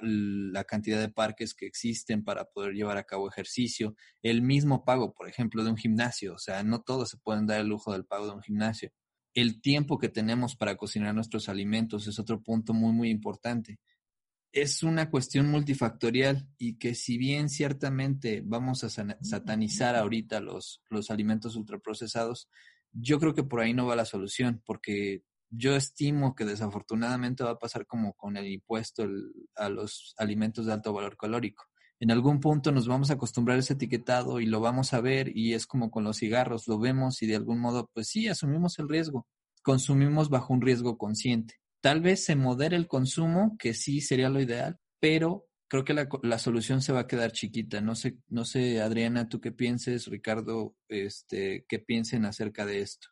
[0.02, 3.96] la cantidad de parques que existen para poder llevar a cabo ejercicio.
[4.24, 6.34] El mismo pago, por ejemplo, de un gimnasio.
[6.36, 8.92] O sea, no todos se pueden dar el lujo del pago de un gimnasio.
[9.34, 13.80] El tiempo que tenemos para cocinar nuestros alimentos es otro punto muy, muy importante
[14.56, 21.12] es una cuestión multifactorial y que si bien ciertamente vamos a satanizar ahorita los, los
[21.12, 22.50] alimentos ultraprocesados,
[22.94, 27.52] yo creo que por ahí no va la solución, porque yo estimo que desafortunadamente va
[27.52, 29.06] a pasar como con el impuesto
[29.58, 31.66] a los alimentos de alto valor calórico.
[32.00, 35.36] en algún punto nos vamos a acostumbrar a ese etiquetado y lo vamos a ver
[35.36, 38.80] y es como con los cigarros, lo vemos y de algún modo, pues sí, asumimos
[38.80, 39.28] el riesgo,
[39.64, 41.56] consumimos bajo un riesgo consciente.
[41.86, 46.10] Tal vez se modere el consumo, que sí sería lo ideal, pero creo que la,
[46.24, 47.80] la, solución se va a quedar chiquita.
[47.80, 53.10] No sé, no sé, Adriana, tú qué pienses, Ricardo, este, qué piensen acerca de esto.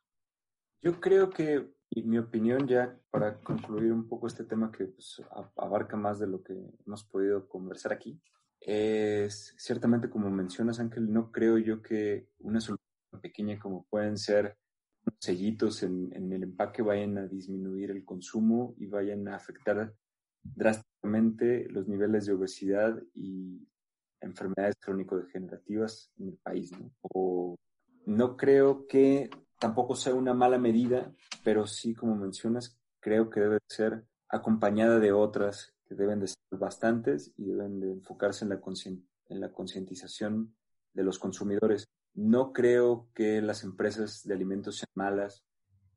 [0.81, 5.21] Yo creo que, y mi opinión ya para concluir un poco este tema que pues,
[5.55, 6.53] abarca más de lo que
[6.87, 8.19] hemos podido conversar aquí,
[8.59, 14.57] es ciertamente como mencionas, Ángel, no creo yo que una solución pequeña como pueden ser
[15.23, 19.93] sellitos en, en el empaque vayan a disminuir el consumo y vayan a afectar
[20.43, 23.65] drásticamente los niveles de obesidad y
[24.19, 26.71] enfermedades crónico-degenerativas en el país.
[26.73, 26.91] ¿no?
[27.13, 27.55] O
[28.05, 31.13] no creo que tampoco sea una mala medida,
[31.43, 36.59] pero sí, como mencionas, creo que debe ser acompañada de otras que deben de ser
[36.59, 38.61] bastantes y deben de enfocarse en la,
[39.29, 40.53] en la concientización
[40.93, 41.85] de los consumidores.
[42.13, 45.45] No creo que las empresas de alimentos sean malas,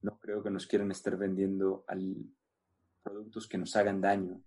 [0.02, 2.16] no creo que nos quieran estar vendiendo al,
[3.02, 4.42] productos que nos hagan daño.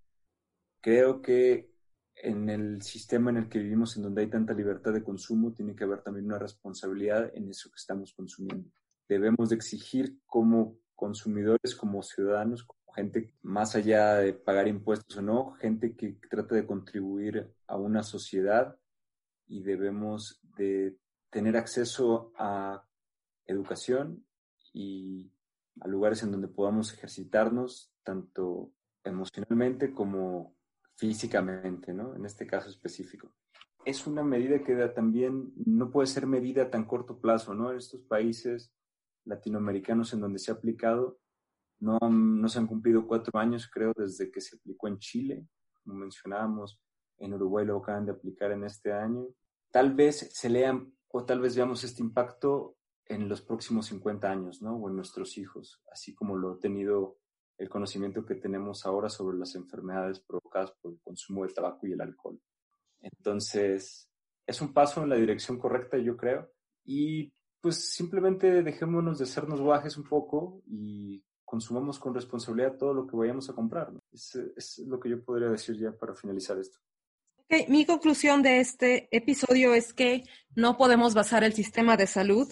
[0.81, 1.71] Creo que
[2.15, 5.75] en el sistema en el que vivimos, en donde hay tanta libertad de consumo, tiene
[5.75, 8.69] que haber también una responsabilidad en eso que estamos consumiendo.
[9.07, 15.21] Debemos de exigir como consumidores, como ciudadanos, como gente más allá de pagar impuestos o
[15.21, 18.77] no, gente que trata de contribuir a una sociedad
[19.47, 20.97] y debemos de
[21.29, 22.85] tener acceso a
[23.45, 24.25] educación
[24.73, 25.31] y
[25.81, 28.71] a lugares en donde podamos ejercitarnos tanto
[29.03, 30.55] emocionalmente como
[30.95, 32.15] físicamente, ¿no?
[32.15, 33.31] En este caso específico.
[33.85, 37.71] Es una medida que también no puede ser medida a tan corto plazo, ¿no?
[37.71, 38.73] En estos países
[39.25, 41.19] latinoamericanos en donde se ha aplicado,
[41.79, 45.47] no, no se han cumplido cuatro años, creo, desde que se aplicó en Chile,
[45.83, 46.81] como mencionábamos,
[47.17, 49.27] en Uruguay lo acaban de aplicar en este año.
[49.71, 54.61] Tal vez se lean o tal vez veamos este impacto en los próximos 50 años,
[54.61, 54.75] ¿no?
[54.75, 57.17] O en nuestros hijos, así como lo ha tenido
[57.57, 61.93] el conocimiento que tenemos ahora sobre las enfermedades provocadas por el consumo de tabaco y
[61.93, 62.39] el alcohol.
[63.01, 64.09] Entonces,
[64.45, 66.49] es un paso en la dirección correcta, yo creo.
[66.85, 73.07] Y pues simplemente dejémonos de hacernos guajes un poco y consumamos con responsabilidad todo lo
[73.07, 73.91] que vayamos a comprar.
[74.11, 76.79] Es, es, lo que yo podría decir ya para finalizar esto.
[77.51, 80.23] Okay, mi conclusión de este episodio es que
[80.53, 82.47] no podemos basar el sistema de salud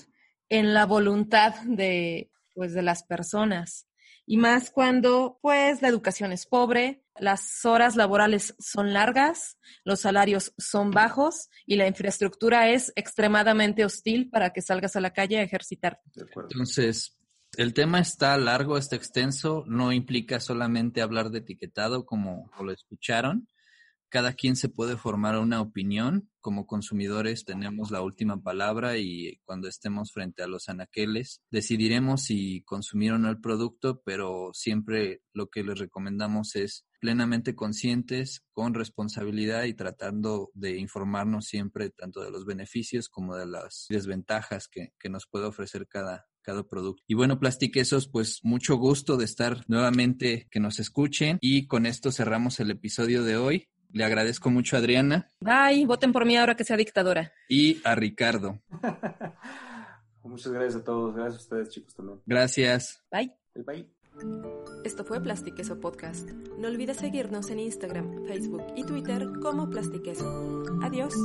[0.49, 3.87] en la voluntad de, pues, de las personas
[4.25, 10.53] y más cuando pues la educación es pobre, las horas laborales son largas, los salarios
[10.57, 15.43] son bajos y la infraestructura es extremadamente hostil para que salgas a la calle a
[15.43, 16.01] ejercitar.
[16.15, 17.17] Entonces,
[17.55, 23.47] el tema está largo, está extenso, no implica solamente hablar de etiquetado como lo escucharon,
[24.09, 26.29] cada quien se puede formar una opinión.
[26.39, 32.61] Como consumidores tenemos la última palabra y cuando estemos frente a los anaqueles decidiremos si
[32.63, 38.73] consumir o no el producto, pero siempre lo que les recomendamos es plenamente conscientes, con
[38.73, 44.93] responsabilidad y tratando de informarnos siempre tanto de los beneficios como de las desventajas que,
[45.09, 47.01] nos puede ofrecer cada, cada producto.
[47.07, 52.11] Y bueno, Plastiquesos, pues mucho gusto de estar nuevamente, que nos escuchen y con esto
[52.11, 53.69] cerramos el episodio de hoy.
[53.97, 55.27] Le agradezco mucho a Adriana.
[55.39, 57.33] Bye, voten por mí ahora que sea dictadora.
[57.49, 58.61] Y a Ricardo.
[60.23, 61.15] Muchas gracias a todos.
[61.15, 62.21] Gracias a ustedes, chicos, también.
[62.27, 63.03] Gracias.
[63.11, 63.33] Bye.
[63.55, 63.89] Bye.
[64.83, 66.29] Esto fue Plastiqueso Podcast.
[66.59, 70.63] No olvides seguirnos en Instagram, Facebook y Twitter como Plastiqueso.
[70.83, 71.15] Adiós.